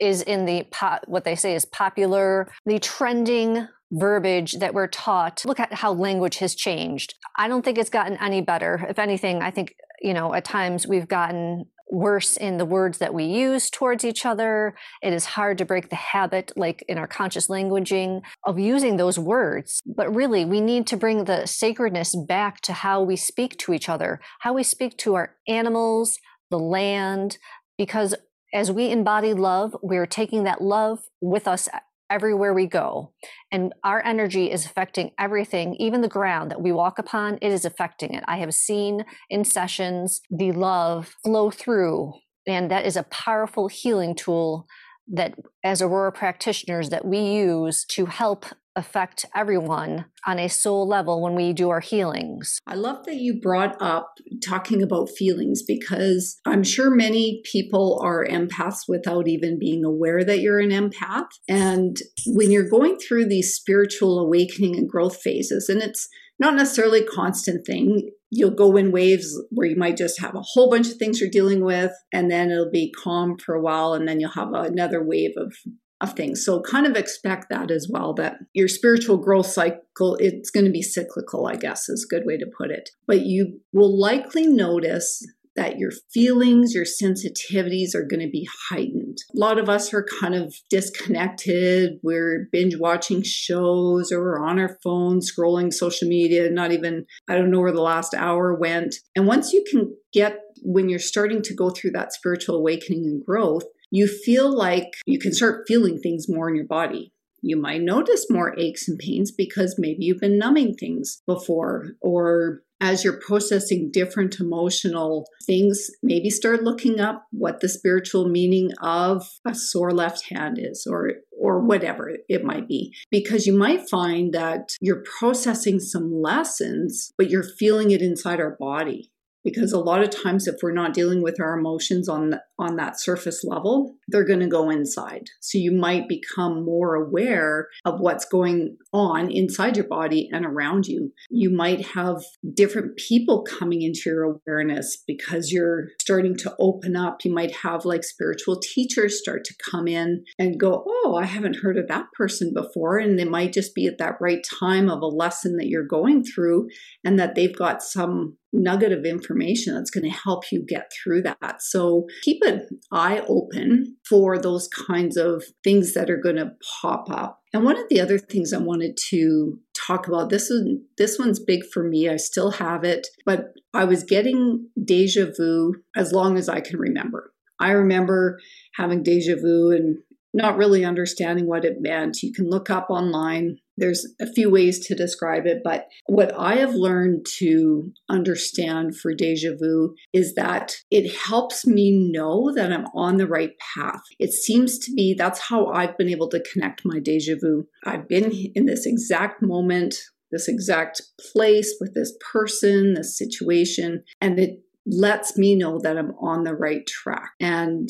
is 0.00 0.22
in 0.22 0.46
the 0.46 0.64
pot, 0.64 1.08
what 1.08 1.24
they 1.24 1.36
say 1.36 1.54
is 1.54 1.64
popular, 1.64 2.50
the 2.66 2.78
trending 2.78 3.68
verbiage 3.92 4.54
that 4.54 4.74
we're 4.74 4.88
taught. 4.88 5.44
Look 5.44 5.60
at 5.60 5.72
how 5.72 5.92
language 5.92 6.38
has 6.38 6.54
changed. 6.54 7.14
I 7.36 7.46
don't 7.46 7.64
think 7.64 7.78
it's 7.78 7.90
gotten 7.90 8.16
any 8.18 8.40
better. 8.40 8.86
If 8.88 8.98
anything, 8.98 9.42
I 9.42 9.50
think, 9.50 9.76
you 10.00 10.14
know, 10.14 10.34
at 10.34 10.44
times 10.44 10.86
we've 10.86 11.06
gotten 11.06 11.66
worse 11.92 12.36
in 12.38 12.56
the 12.56 12.64
words 12.64 12.98
that 12.98 13.12
we 13.12 13.24
use 13.24 13.68
towards 13.70 14.04
each 14.04 14.24
other. 14.24 14.74
It 15.02 15.12
is 15.12 15.26
hard 15.26 15.58
to 15.58 15.64
break 15.64 15.90
the 15.90 15.96
habit, 15.96 16.50
like 16.56 16.82
in 16.88 16.98
our 16.98 17.06
conscious 17.06 17.48
languaging, 17.48 18.22
of 18.44 18.58
using 18.58 18.96
those 18.96 19.18
words. 19.18 19.78
But 19.84 20.12
really, 20.12 20.44
we 20.44 20.60
need 20.60 20.86
to 20.88 20.96
bring 20.96 21.24
the 21.24 21.46
sacredness 21.46 22.16
back 22.16 22.62
to 22.62 22.72
how 22.72 23.02
we 23.02 23.16
speak 23.16 23.58
to 23.58 23.74
each 23.74 23.88
other, 23.88 24.20
how 24.40 24.54
we 24.54 24.62
speak 24.62 24.96
to 24.98 25.14
our 25.14 25.36
animals, 25.46 26.18
the 26.50 26.58
land, 26.58 27.38
because 27.76 28.14
as 28.54 28.70
we 28.70 28.90
embody 28.90 29.34
love, 29.34 29.76
we're 29.82 30.06
taking 30.06 30.44
that 30.44 30.62
love 30.62 31.00
with 31.20 31.46
us 31.46 31.68
everywhere 32.12 32.52
we 32.52 32.66
go. 32.66 33.12
And 33.50 33.72
our 33.82 34.04
energy 34.04 34.50
is 34.50 34.66
affecting 34.66 35.12
everything, 35.18 35.74
even 35.76 36.02
the 36.02 36.08
ground 36.08 36.50
that 36.50 36.60
we 36.60 36.70
walk 36.70 36.98
upon, 36.98 37.38
it 37.40 37.50
is 37.50 37.64
affecting 37.64 38.12
it. 38.12 38.22
I 38.28 38.36
have 38.36 38.54
seen 38.54 39.04
in 39.30 39.44
sessions 39.44 40.20
the 40.30 40.52
love 40.52 41.14
flow 41.24 41.50
through, 41.50 42.12
and 42.46 42.70
that 42.70 42.84
is 42.84 42.96
a 42.96 43.04
powerful 43.04 43.68
healing 43.68 44.14
tool 44.14 44.66
that 45.08 45.34
as 45.64 45.80
aura 45.82 46.12
practitioners 46.12 46.90
that 46.90 47.04
we 47.04 47.18
use 47.18 47.84
to 47.86 48.06
help 48.06 48.46
affect 48.76 49.26
everyone 49.34 50.06
on 50.26 50.38
a 50.38 50.48
soul 50.48 50.86
level 50.86 51.22
when 51.22 51.34
we 51.34 51.52
do 51.52 51.70
our 51.70 51.80
healings. 51.80 52.58
I 52.66 52.74
love 52.74 53.04
that 53.06 53.16
you 53.16 53.40
brought 53.40 53.76
up 53.80 54.14
talking 54.44 54.82
about 54.82 55.10
feelings 55.10 55.62
because 55.66 56.38
I'm 56.46 56.62
sure 56.62 56.90
many 56.90 57.42
people 57.44 58.00
are 58.02 58.26
empaths 58.26 58.88
without 58.88 59.28
even 59.28 59.58
being 59.58 59.84
aware 59.84 60.24
that 60.24 60.40
you're 60.40 60.60
an 60.60 60.70
empath. 60.70 61.28
And 61.48 61.96
when 62.26 62.50
you're 62.50 62.68
going 62.68 62.98
through 62.98 63.26
these 63.26 63.54
spiritual 63.54 64.18
awakening 64.18 64.76
and 64.76 64.88
growth 64.88 65.20
phases, 65.20 65.68
and 65.68 65.82
it's 65.82 66.08
not 66.38 66.54
necessarily 66.56 67.00
a 67.00 67.06
constant 67.06 67.64
thing. 67.64 68.10
You'll 68.30 68.50
go 68.50 68.76
in 68.76 68.90
waves 68.90 69.40
where 69.50 69.68
you 69.68 69.76
might 69.76 69.96
just 69.96 70.20
have 70.20 70.34
a 70.34 70.42
whole 70.42 70.70
bunch 70.70 70.88
of 70.88 70.96
things 70.96 71.20
you're 71.20 71.30
dealing 71.30 71.64
with, 71.64 71.92
and 72.12 72.30
then 72.30 72.50
it'll 72.50 72.70
be 72.70 72.92
calm 72.92 73.36
for 73.38 73.54
a 73.54 73.62
while, 73.62 73.92
and 73.92 74.08
then 74.08 74.18
you'll 74.18 74.30
have 74.30 74.52
another 74.52 75.04
wave 75.06 75.32
of 75.36 75.54
of 76.02 76.14
things. 76.14 76.44
So 76.44 76.60
kind 76.60 76.86
of 76.86 76.96
expect 76.96 77.46
that 77.50 77.70
as 77.70 77.88
well 77.90 78.12
that 78.14 78.38
your 78.52 78.68
spiritual 78.68 79.16
growth 79.18 79.46
cycle 79.46 80.16
it's 80.18 80.50
going 80.50 80.66
to 80.66 80.72
be 80.72 80.82
cyclical, 80.82 81.46
I 81.46 81.56
guess 81.56 81.88
is 81.88 82.04
a 82.04 82.14
good 82.14 82.26
way 82.26 82.36
to 82.36 82.46
put 82.58 82.70
it. 82.70 82.90
But 83.06 83.20
you 83.20 83.60
will 83.72 83.98
likely 83.98 84.46
notice 84.46 85.24
that 85.54 85.78
your 85.78 85.90
feelings, 86.12 86.74
your 86.74 86.84
sensitivities 86.84 87.94
are 87.94 88.06
going 88.06 88.20
to 88.20 88.30
be 88.30 88.48
heightened. 88.70 89.18
A 89.34 89.38
lot 89.38 89.58
of 89.58 89.68
us 89.68 89.92
are 89.92 90.06
kind 90.20 90.34
of 90.34 90.54
disconnected. 90.70 91.98
We're 92.02 92.48
binge 92.50 92.78
watching 92.78 93.22
shows 93.22 94.10
or 94.10 94.20
we're 94.20 94.42
on 94.42 94.58
our 94.58 94.78
phones 94.82 95.30
scrolling 95.30 95.72
social 95.72 96.08
media, 96.08 96.50
not 96.50 96.72
even, 96.72 97.04
I 97.28 97.34
don't 97.34 97.50
know 97.50 97.60
where 97.60 97.72
the 97.72 97.82
last 97.82 98.14
hour 98.14 98.54
went. 98.54 98.94
And 99.14 99.26
once 99.26 99.52
you 99.52 99.62
can 99.70 99.94
get, 100.12 100.38
when 100.62 100.88
you're 100.88 100.98
starting 100.98 101.42
to 101.42 101.54
go 101.54 101.70
through 101.70 101.90
that 101.90 102.14
spiritual 102.14 102.56
awakening 102.56 103.04
and 103.04 103.24
growth, 103.24 103.64
you 103.92 104.08
feel 104.08 104.50
like 104.50 104.94
you 105.04 105.18
can 105.18 105.34
start 105.34 105.64
feeling 105.68 105.98
things 105.98 106.26
more 106.26 106.48
in 106.48 106.56
your 106.56 106.66
body. 106.66 107.12
You 107.42 107.56
might 107.56 107.82
notice 107.82 108.30
more 108.30 108.58
aches 108.58 108.88
and 108.88 108.98
pains 108.98 109.30
because 109.30 109.76
maybe 109.78 110.04
you've 110.04 110.20
been 110.20 110.38
numbing 110.38 110.74
things 110.74 111.20
before, 111.26 111.90
or 112.00 112.62
as 112.80 113.04
you're 113.04 113.20
processing 113.20 113.90
different 113.92 114.40
emotional 114.40 115.26
things, 115.44 115.90
maybe 116.02 116.30
start 116.30 116.62
looking 116.62 117.00
up 117.00 117.26
what 117.32 117.60
the 117.60 117.68
spiritual 117.68 118.28
meaning 118.28 118.70
of 118.80 119.28
a 119.44 119.54
sore 119.54 119.92
left 119.92 120.30
hand 120.30 120.56
is, 120.58 120.86
or 120.88 121.12
or 121.38 121.60
whatever 121.60 122.16
it 122.28 122.44
might 122.44 122.66
be, 122.68 122.94
because 123.10 123.46
you 123.46 123.52
might 123.52 123.90
find 123.90 124.32
that 124.32 124.70
you're 124.80 125.04
processing 125.18 125.80
some 125.80 126.10
lessons, 126.22 127.12
but 127.18 127.28
you're 127.28 127.42
feeling 127.58 127.90
it 127.90 128.00
inside 128.00 128.40
our 128.40 128.56
body 128.58 129.12
because 129.44 129.72
a 129.72 129.78
lot 129.78 130.02
of 130.02 130.10
times 130.10 130.46
if 130.46 130.56
we're 130.62 130.72
not 130.72 130.94
dealing 130.94 131.22
with 131.22 131.40
our 131.40 131.58
emotions 131.58 132.08
on 132.08 132.38
on 132.62 132.76
that 132.76 133.00
surface 133.00 133.44
level 133.44 133.96
they're 134.12 134.24
going 134.24 134.40
to 134.40 134.46
go 134.46 134.70
inside. 134.70 135.28
So 135.40 135.58
you 135.58 135.72
might 135.72 136.08
become 136.08 136.64
more 136.64 136.94
aware 136.94 137.68
of 137.84 137.98
what's 137.98 138.26
going 138.26 138.76
on 138.92 139.30
inside 139.30 139.76
your 139.76 139.88
body 139.88 140.28
and 140.30 140.44
around 140.44 140.86
you. 140.86 141.12
You 141.30 141.50
might 141.50 141.86
have 141.86 142.22
different 142.54 142.96
people 142.96 143.42
coming 143.42 143.82
into 143.82 144.02
your 144.06 144.22
awareness 144.24 145.02
because 145.06 145.50
you're 145.50 145.88
starting 146.00 146.36
to 146.38 146.54
open 146.60 146.94
up. 146.94 147.24
You 147.24 147.32
might 147.32 147.56
have 147.56 147.84
like 147.84 148.04
spiritual 148.04 148.60
teachers 148.60 149.18
start 149.18 149.44
to 149.44 149.54
come 149.70 149.88
in 149.88 150.24
and 150.38 150.60
go 150.60 150.84
oh 150.86 151.18
i 151.20 151.24
haven't 151.24 151.56
heard 151.56 151.78
of 151.78 151.88
that 151.88 152.06
person 152.12 152.52
before 152.54 152.98
and 152.98 153.18
they 153.18 153.24
might 153.24 153.52
just 153.52 153.74
be 153.74 153.86
at 153.86 153.98
that 153.98 154.14
right 154.20 154.44
time 154.60 154.88
of 154.88 155.00
a 155.00 155.06
lesson 155.06 155.56
that 155.56 155.68
you're 155.68 155.86
going 155.86 156.22
through 156.22 156.68
and 157.04 157.18
that 157.18 157.34
they've 157.34 157.56
got 157.56 157.82
some 157.82 158.36
nugget 158.52 158.92
of 158.92 159.04
information 159.04 159.74
that's 159.74 159.90
going 159.90 160.04
to 160.04 160.10
help 160.10 160.44
you 160.52 160.64
get 160.66 160.90
through 160.92 161.22
that. 161.22 161.62
So 161.62 162.06
keep 162.22 162.42
an 162.42 162.51
eye 162.90 163.22
open 163.28 163.96
for 164.08 164.38
those 164.38 164.68
kinds 164.68 165.16
of 165.16 165.44
things 165.64 165.94
that 165.94 166.10
are 166.10 166.16
going 166.16 166.36
to 166.36 166.52
pop 166.80 167.10
up. 167.10 167.40
And 167.52 167.64
one 167.64 167.78
of 167.78 167.88
the 167.88 168.00
other 168.00 168.18
things 168.18 168.52
I 168.52 168.58
wanted 168.58 168.98
to 169.10 169.58
talk 169.74 170.06
about 170.08 170.30
this 170.30 170.50
is 170.50 170.78
this 170.96 171.18
one's 171.18 171.40
big 171.40 171.64
for 171.72 171.82
me. 171.82 172.08
I 172.08 172.16
still 172.16 172.52
have 172.52 172.84
it, 172.84 173.06
but 173.26 173.52
I 173.74 173.84
was 173.84 174.04
getting 174.04 174.68
deja 174.82 175.26
vu 175.36 175.74
as 175.96 176.12
long 176.12 176.38
as 176.38 176.48
I 176.48 176.60
can 176.60 176.78
remember. 176.78 177.32
I 177.60 177.72
remember 177.72 178.40
having 178.76 179.02
deja 179.02 179.36
vu 179.36 179.70
and 179.70 179.98
not 180.34 180.56
really 180.56 180.84
understanding 180.84 181.46
what 181.46 181.64
it 181.64 181.76
meant. 181.80 182.22
You 182.22 182.32
can 182.32 182.48
look 182.48 182.70
up 182.70 182.88
online 182.88 183.58
there's 183.76 184.06
a 184.20 184.26
few 184.32 184.50
ways 184.50 184.86
to 184.86 184.94
describe 184.94 185.46
it, 185.46 185.62
but 185.64 185.88
what 186.06 186.32
I 186.38 186.56
have 186.56 186.74
learned 186.74 187.26
to 187.38 187.92
understand 188.08 188.96
for 188.96 189.14
deja 189.14 189.54
vu 189.58 189.94
is 190.12 190.34
that 190.34 190.76
it 190.90 191.14
helps 191.16 191.66
me 191.66 192.10
know 192.12 192.52
that 192.54 192.72
I'm 192.72 192.86
on 192.94 193.16
the 193.16 193.26
right 193.26 193.52
path. 193.74 194.02
It 194.18 194.32
seems 194.32 194.78
to 194.80 194.92
be 194.92 195.14
that's 195.14 195.40
how 195.40 195.66
I've 195.66 195.96
been 195.96 196.08
able 196.08 196.28
to 196.30 196.44
connect 196.52 196.82
my 196.84 196.98
deja 196.98 197.34
vu. 197.40 197.66
I've 197.84 198.08
been 198.08 198.32
in 198.54 198.66
this 198.66 198.86
exact 198.86 199.42
moment, 199.42 199.94
this 200.30 200.48
exact 200.48 201.00
place 201.32 201.74
with 201.80 201.94
this 201.94 202.14
person, 202.32 202.94
this 202.94 203.16
situation, 203.16 204.04
and 204.20 204.38
it 204.38 204.60
lets 204.86 205.38
me 205.38 205.54
know 205.54 205.78
that 205.82 205.96
I'm 205.96 206.12
on 206.20 206.44
the 206.44 206.54
right 206.54 206.86
track. 206.86 207.30
And 207.40 207.88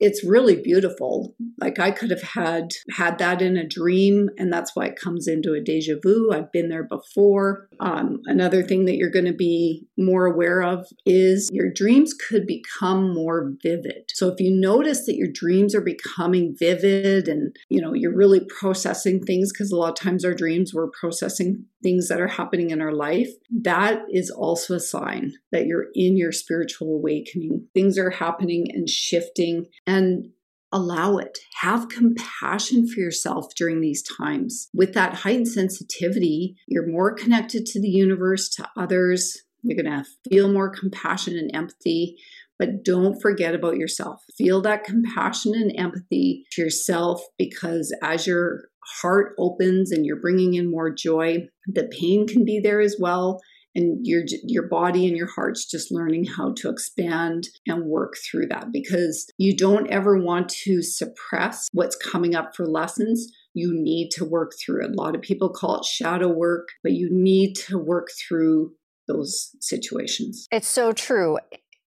it's 0.00 0.24
really 0.24 0.60
beautiful. 0.60 1.34
Like 1.60 1.78
I 1.78 1.90
could 1.90 2.10
have 2.10 2.22
had 2.22 2.70
had 2.90 3.18
that 3.18 3.42
in 3.42 3.56
a 3.56 3.66
dream, 3.66 4.28
and 4.38 4.52
that's 4.52 4.74
why 4.74 4.86
it 4.86 4.98
comes 4.98 5.26
into 5.26 5.54
a 5.54 5.60
deja 5.60 5.96
vu. 6.02 6.30
I've 6.32 6.52
been 6.52 6.68
there 6.68 6.84
before. 6.84 7.68
Um, 7.80 8.20
another 8.26 8.62
thing 8.62 8.84
that 8.84 8.96
you're 8.96 9.10
going 9.10 9.24
to 9.24 9.32
be 9.32 9.86
more 9.96 10.26
aware 10.26 10.62
of 10.62 10.86
is 11.04 11.48
your 11.52 11.72
dreams 11.72 12.14
could 12.14 12.46
become 12.46 13.12
more 13.12 13.52
vivid. 13.62 14.10
So 14.14 14.28
if 14.28 14.40
you 14.40 14.50
notice 14.50 15.06
that 15.06 15.16
your 15.16 15.30
dreams 15.32 15.74
are 15.74 15.80
becoming 15.80 16.54
vivid, 16.58 17.28
and 17.28 17.54
you 17.68 17.80
know 17.80 17.92
you're 17.94 18.16
really 18.16 18.40
processing 18.60 19.22
things, 19.22 19.52
because 19.52 19.72
a 19.72 19.76
lot 19.76 19.90
of 19.90 19.96
times 19.96 20.24
our 20.24 20.34
dreams 20.34 20.72
we're 20.72 20.90
processing 20.90 21.64
things 21.82 22.08
that 22.08 22.20
are 22.20 22.28
happening 22.28 22.70
in 22.70 22.80
our 22.80 22.92
life, 22.92 23.28
that 23.62 24.02
is 24.12 24.30
also 24.30 24.74
a 24.74 24.80
sign 24.80 25.32
that 25.52 25.66
you're 25.66 25.86
in 25.94 26.16
your 26.16 26.32
spiritual 26.32 26.96
awakening. 26.96 27.66
Things 27.74 27.98
are 27.98 28.10
happening 28.10 28.66
and 28.72 28.88
shifting, 28.88 29.66
and 29.86 30.30
allow 30.72 31.16
it. 31.16 31.38
Have 31.60 31.88
compassion 31.88 32.86
for 32.86 33.00
yourself 33.00 33.54
during 33.56 33.80
these 33.80 34.02
times. 34.02 34.68
With 34.74 34.92
that 34.94 35.14
heightened 35.14 35.48
sensitivity, 35.48 36.56
you're 36.66 36.90
more 36.90 37.14
connected 37.14 37.66
to 37.66 37.80
the 37.80 37.88
universe, 37.88 38.48
to 38.50 38.68
others. 38.76 39.38
You're 39.62 39.82
going 39.82 40.04
to 40.04 40.08
feel 40.28 40.52
more 40.52 40.68
compassion 40.68 41.36
and 41.36 41.50
empathy. 41.54 42.16
But 42.58 42.84
don't 42.84 43.20
forget 43.20 43.54
about 43.54 43.76
yourself. 43.76 44.22
Feel 44.36 44.60
that 44.62 44.84
compassion 44.84 45.54
and 45.54 45.72
empathy 45.78 46.44
to 46.52 46.62
yourself 46.62 47.22
because 47.38 47.96
as 48.02 48.26
your 48.26 48.64
heart 49.02 49.34
opens 49.38 49.92
and 49.92 50.04
you're 50.04 50.20
bringing 50.20 50.54
in 50.54 50.70
more 50.70 50.90
joy, 50.90 51.46
the 51.66 51.90
pain 51.98 52.26
can 52.26 52.44
be 52.44 52.60
there 52.60 52.80
as 52.80 52.96
well. 52.98 53.40
And 53.74 53.98
your 54.02 54.22
your 54.44 54.66
body 54.66 55.06
and 55.06 55.16
your 55.16 55.28
heart's 55.28 55.64
just 55.64 55.92
learning 55.92 56.24
how 56.24 56.54
to 56.56 56.70
expand 56.70 57.48
and 57.66 57.84
work 57.84 58.14
through 58.28 58.46
that 58.46 58.72
because 58.72 59.26
you 59.36 59.56
don't 59.56 59.88
ever 59.88 60.18
want 60.18 60.48
to 60.64 60.82
suppress 60.82 61.68
what's 61.72 61.94
coming 61.94 62.34
up 62.34 62.56
for 62.56 62.66
lessons 62.66 63.30
you 63.54 63.72
need 63.74 64.10
to 64.12 64.24
work 64.24 64.52
through 64.58 64.84
it. 64.84 64.90
A 64.92 65.00
lot 65.00 65.14
of 65.14 65.22
people 65.22 65.50
call 65.50 65.78
it 65.78 65.84
shadow 65.84 66.28
work, 66.28 66.68
but 66.82 66.92
you 66.92 67.08
need 67.10 67.54
to 67.66 67.78
work 67.78 68.08
through 68.26 68.72
those 69.06 69.50
situations. 69.60 70.46
It's 70.52 70.68
so 70.68 70.92
true. 70.92 71.38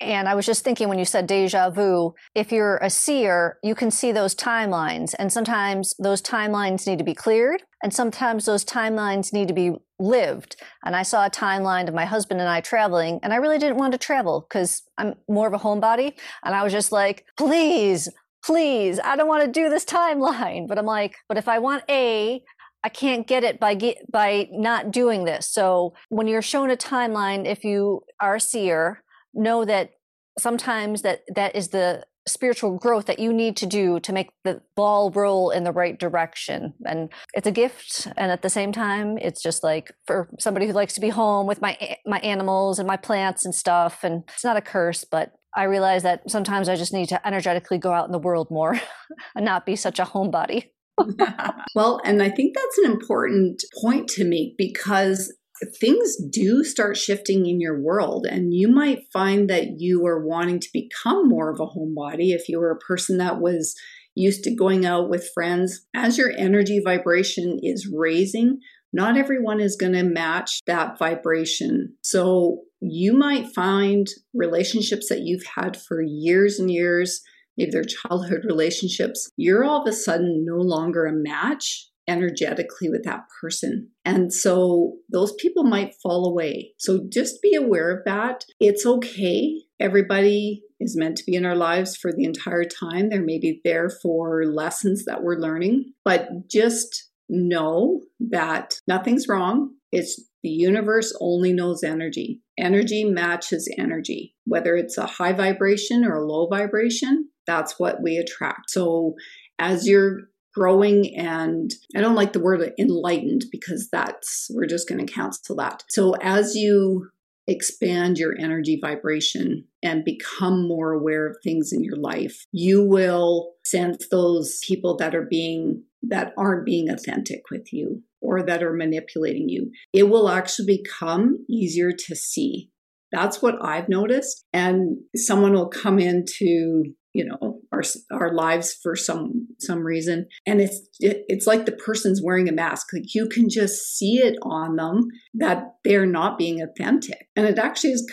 And 0.01 0.29
I 0.29 0.35
was 0.35 0.45
just 0.45 0.63
thinking 0.63 0.87
when 0.87 0.99
you 0.99 1.05
said 1.05 1.27
deja 1.27 1.69
vu, 1.69 2.13
if 2.33 2.51
you're 2.51 2.77
a 2.77 2.89
seer, 2.89 3.57
you 3.61 3.75
can 3.75 3.91
see 3.91 4.11
those 4.11 4.33
timelines. 4.33 5.13
And 5.19 5.31
sometimes 5.31 5.93
those 5.99 6.21
timelines 6.21 6.87
need 6.87 6.99
to 6.99 7.03
be 7.03 7.13
cleared, 7.13 7.63
and 7.83 7.93
sometimes 7.93 8.45
those 8.45 8.63
timelines 8.63 9.33
need 9.33 9.49
to 9.49 9.53
be 9.53 9.73
lived. 9.99 10.55
And 10.85 10.95
I 10.95 11.03
saw 11.03 11.25
a 11.25 11.29
timeline 11.29 11.89
of 11.89 11.93
my 11.93 12.05
husband 12.05 12.39
and 12.39 12.49
I 12.49 12.61
traveling, 12.61 13.19
and 13.23 13.33
I 13.33 13.37
really 13.37 13.57
didn't 13.57 13.77
want 13.77 13.91
to 13.91 13.97
travel 13.97 14.45
because 14.47 14.83
I'm 14.97 15.15
more 15.27 15.47
of 15.47 15.53
a 15.53 15.59
homebody. 15.59 16.13
And 16.43 16.55
I 16.55 16.63
was 16.63 16.71
just 16.71 16.93
like, 16.93 17.25
please, 17.37 18.07
please, 18.43 18.99
I 19.03 19.17
don't 19.17 19.27
want 19.27 19.43
to 19.43 19.51
do 19.51 19.69
this 19.69 19.83
timeline. 19.83 20.67
But 20.67 20.77
I'm 20.77 20.85
like, 20.85 21.15
but 21.27 21.37
if 21.37 21.49
I 21.49 21.59
want 21.59 21.83
A, 21.89 22.41
I 22.81 22.87
can't 22.89 23.27
get 23.27 23.43
it 23.43 23.59
by 23.59 23.73
get, 23.73 24.09
by 24.09 24.47
not 24.51 24.91
doing 24.91 25.25
this. 25.25 25.49
So 25.49 25.93
when 26.07 26.27
you're 26.27 26.41
shown 26.41 26.71
a 26.71 26.77
timeline, 26.77 27.45
if 27.45 27.65
you 27.65 28.03
are 28.21 28.35
a 28.35 28.39
seer, 28.39 29.03
know 29.33 29.65
that 29.65 29.91
sometimes 30.37 31.01
that 31.01 31.21
that 31.33 31.55
is 31.55 31.69
the 31.69 32.05
spiritual 32.27 32.77
growth 32.77 33.05
that 33.07 33.19
you 33.19 33.33
need 33.33 33.57
to 33.57 33.65
do 33.65 33.99
to 34.01 34.13
make 34.13 34.29
the 34.43 34.61
ball 34.75 35.09
roll 35.11 35.49
in 35.49 35.63
the 35.63 35.71
right 35.71 35.99
direction. 35.99 36.73
And 36.85 37.09
it's 37.33 37.47
a 37.47 37.51
gift, 37.51 38.07
and 38.17 38.31
at 38.31 38.41
the 38.41 38.49
same 38.49 38.71
time, 38.71 39.17
it's 39.17 39.41
just 39.41 39.63
like 39.63 39.91
for 40.05 40.29
somebody 40.39 40.67
who 40.67 40.73
likes 40.73 40.93
to 40.93 41.01
be 41.01 41.09
home 41.09 41.47
with 41.47 41.61
my 41.61 41.97
my 42.05 42.19
animals 42.19 42.79
and 42.79 42.87
my 42.87 42.97
plants 42.97 43.45
and 43.45 43.53
stuff. 43.53 44.03
And 44.03 44.23
it's 44.27 44.43
not 44.43 44.57
a 44.57 44.61
curse, 44.61 45.03
but 45.03 45.33
I 45.55 45.63
realize 45.63 46.03
that 46.03 46.29
sometimes 46.29 46.69
I 46.69 46.75
just 46.75 46.93
need 46.93 47.09
to 47.09 47.27
energetically 47.27 47.79
go 47.79 47.91
out 47.91 48.05
in 48.05 48.11
the 48.11 48.19
world 48.19 48.49
more 48.51 48.79
and 49.35 49.45
not 49.45 49.65
be 49.65 49.75
such 49.75 49.99
a 49.99 50.05
homebody. 50.05 50.65
well, 51.75 52.01
and 52.03 52.21
I 52.21 52.29
think 52.29 52.55
that's 52.55 52.77
an 52.79 52.91
important 52.91 53.63
point 53.81 54.09
to 54.09 54.25
make 54.25 54.57
because 54.57 55.33
things 55.79 56.15
do 56.29 56.63
start 56.63 56.97
shifting 56.97 57.45
in 57.45 57.59
your 57.59 57.79
world 57.79 58.25
and 58.29 58.53
you 58.53 58.67
might 58.67 59.11
find 59.11 59.49
that 59.49 59.79
you 59.79 60.05
are 60.05 60.25
wanting 60.25 60.59
to 60.59 60.69
become 60.73 61.27
more 61.27 61.51
of 61.51 61.59
a 61.59 61.67
homebody 61.67 62.33
if 62.33 62.49
you 62.49 62.59
were 62.59 62.71
a 62.71 62.77
person 62.77 63.17
that 63.17 63.39
was 63.39 63.75
used 64.15 64.43
to 64.43 64.55
going 64.55 64.85
out 64.85 65.09
with 65.09 65.29
friends. 65.33 65.85
As 65.95 66.17
your 66.17 66.31
energy 66.37 66.81
vibration 66.83 67.59
is 67.61 67.89
raising 67.93 68.59
not 68.91 69.17
everyone 69.17 69.59
is 69.59 69.75
going 69.75 69.93
to 69.93 70.03
match 70.03 70.61
that 70.65 70.97
vibration. 70.97 71.95
So 72.01 72.61
you 72.81 73.13
might 73.13 73.53
find 73.53 74.07
relationships 74.33 75.09
that 75.09 75.21
you've 75.21 75.45
had 75.55 75.77
for 75.77 76.01
years 76.01 76.59
and 76.59 76.71
years 76.71 77.21
maybe 77.57 77.71
they're 77.71 77.83
childhood 77.83 78.45
relationships 78.45 79.29
you're 79.35 79.65
all 79.65 79.81
of 79.81 79.87
a 79.87 79.91
sudden 79.91 80.45
no 80.45 80.55
longer 80.55 81.05
a 81.05 81.11
match 81.11 81.89
energetically 82.09 82.89
with 82.89 83.03
that 83.03 83.25
person. 83.39 83.89
And 84.03 84.33
so 84.33 84.95
those 85.11 85.33
people 85.33 85.63
might 85.63 85.95
fall 86.01 86.25
away. 86.25 86.73
So 86.77 87.07
just 87.11 87.41
be 87.41 87.55
aware 87.55 87.91
of 87.91 88.03
that. 88.05 88.43
It's 88.59 88.85
okay. 88.85 89.61
Everybody 89.79 90.63
is 90.79 90.97
meant 90.97 91.17
to 91.17 91.23
be 91.25 91.35
in 91.35 91.45
our 91.45 91.55
lives 91.55 91.95
for 91.95 92.11
the 92.11 92.23
entire 92.25 92.65
time. 92.65 93.09
They're 93.09 93.21
maybe 93.21 93.61
there 93.63 93.89
for 93.89 94.43
lessons 94.45 95.05
that 95.05 95.23
we're 95.23 95.39
learning, 95.39 95.93
but 96.03 96.49
just 96.49 97.09
know 97.29 98.01
that 98.19 98.79
nothing's 98.87 99.27
wrong. 99.27 99.75
It's 99.91 100.19
the 100.41 100.49
universe 100.49 101.15
only 101.21 101.53
knows 101.53 101.83
energy. 101.83 102.41
Energy 102.57 103.03
matches 103.03 103.71
energy, 103.77 104.35
whether 104.45 104.75
it's 104.75 104.97
a 104.97 105.05
high 105.05 105.33
vibration 105.33 106.03
or 106.03 106.15
a 106.15 106.25
low 106.25 106.47
vibration. 106.47 107.29
That's 107.45 107.79
what 107.79 108.01
we 108.01 108.17
attract. 108.17 108.69
So 108.69 109.15
as 109.59 109.87
you're 109.87 110.21
growing 110.53 111.15
and 111.15 111.71
I 111.95 112.01
don't 112.01 112.15
like 112.15 112.33
the 112.33 112.39
word 112.39 112.73
enlightened 112.79 113.45
because 113.51 113.89
that's, 113.91 114.47
we're 114.51 114.65
just 114.65 114.89
going 114.89 115.05
to 115.05 115.11
cancel 115.11 115.55
that. 115.57 115.83
So 115.89 116.15
as 116.21 116.55
you 116.55 117.09
expand 117.47 118.17
your 118.17 118.35
energy 118.39 118.79
vibration 118.79 119.65
and 119.81 120.05
become 120.05 120.67
more 120.67 120.91
aware 120.91 121.27
of 121.27 121.37
things 121.43 121.71
in 121.73 121.83
your 121.83 121.97
life, 121.97 122.45
you 122.51 122.83
will 122.83 123.53
sense 123.63 124.07
those 124.09 124.59
people 124.67 124.95
that 124.97 125.15
are 125.15 125.25
being, 125.27 125.83
that 126.03 126.33
aren't 126.37 126.65
being 126.65 126.89
authentic 126.89 127.41
with 127.49 127.73
you 127.73 128.03
or 128.21 128.43
that 128.43 128.61
are 128.61 128.73
manipulating 128.73 129.49
you. 129.49 129.71
It 129.93 130.09
will 130.09 130.29
actually 130.29 130.77
become 130.77 131.45
easier 131.49 131.91
to 131.91 132.15
see. 132.15 132.69
That's 133.11 133.41
what 133.41 133.55
I've 133.63 133.89
noticed. 133.89 134.45
And 134.53 134.97
someone 135.15 135.53
will 135.53 135.69
come 135.69 135.97
into 135.97 136.93
you 137.13 137.25
know 137.25 137.59
our 137.71 137.81
our 138.11 138.33
lives 138.33 138.73
for 138.73 138.95
some 138.95 139.47
some 139.59 139.79
reason. 139.79 140.27
And 140.45 140.61
it's 140.61 140.79
it, 140.99 141.23
it's 141.27 141.47
like 141.47 141.65
the 141.65 141.71
person's 141.71 142.21
wearing 142.23 142.47
a 142.49 142.53
mask. 142.53 142.87
Like 142.93 143.13
you 143.15 143.27
can 143.27 143.49
just 143.49 143.97
see 143.97 144.17
it 144.17 144.35
on 144.43 144.75
them 144.75 145.07
that 145.35 145.75
they're 145.83 146.05
not 146.05 146.37
being 146.37 146.61
authentic. 146.61 147.27
And 147.35 147.45
it 147.45 147.57
actually 147.57 147.91
is 147.91 148.11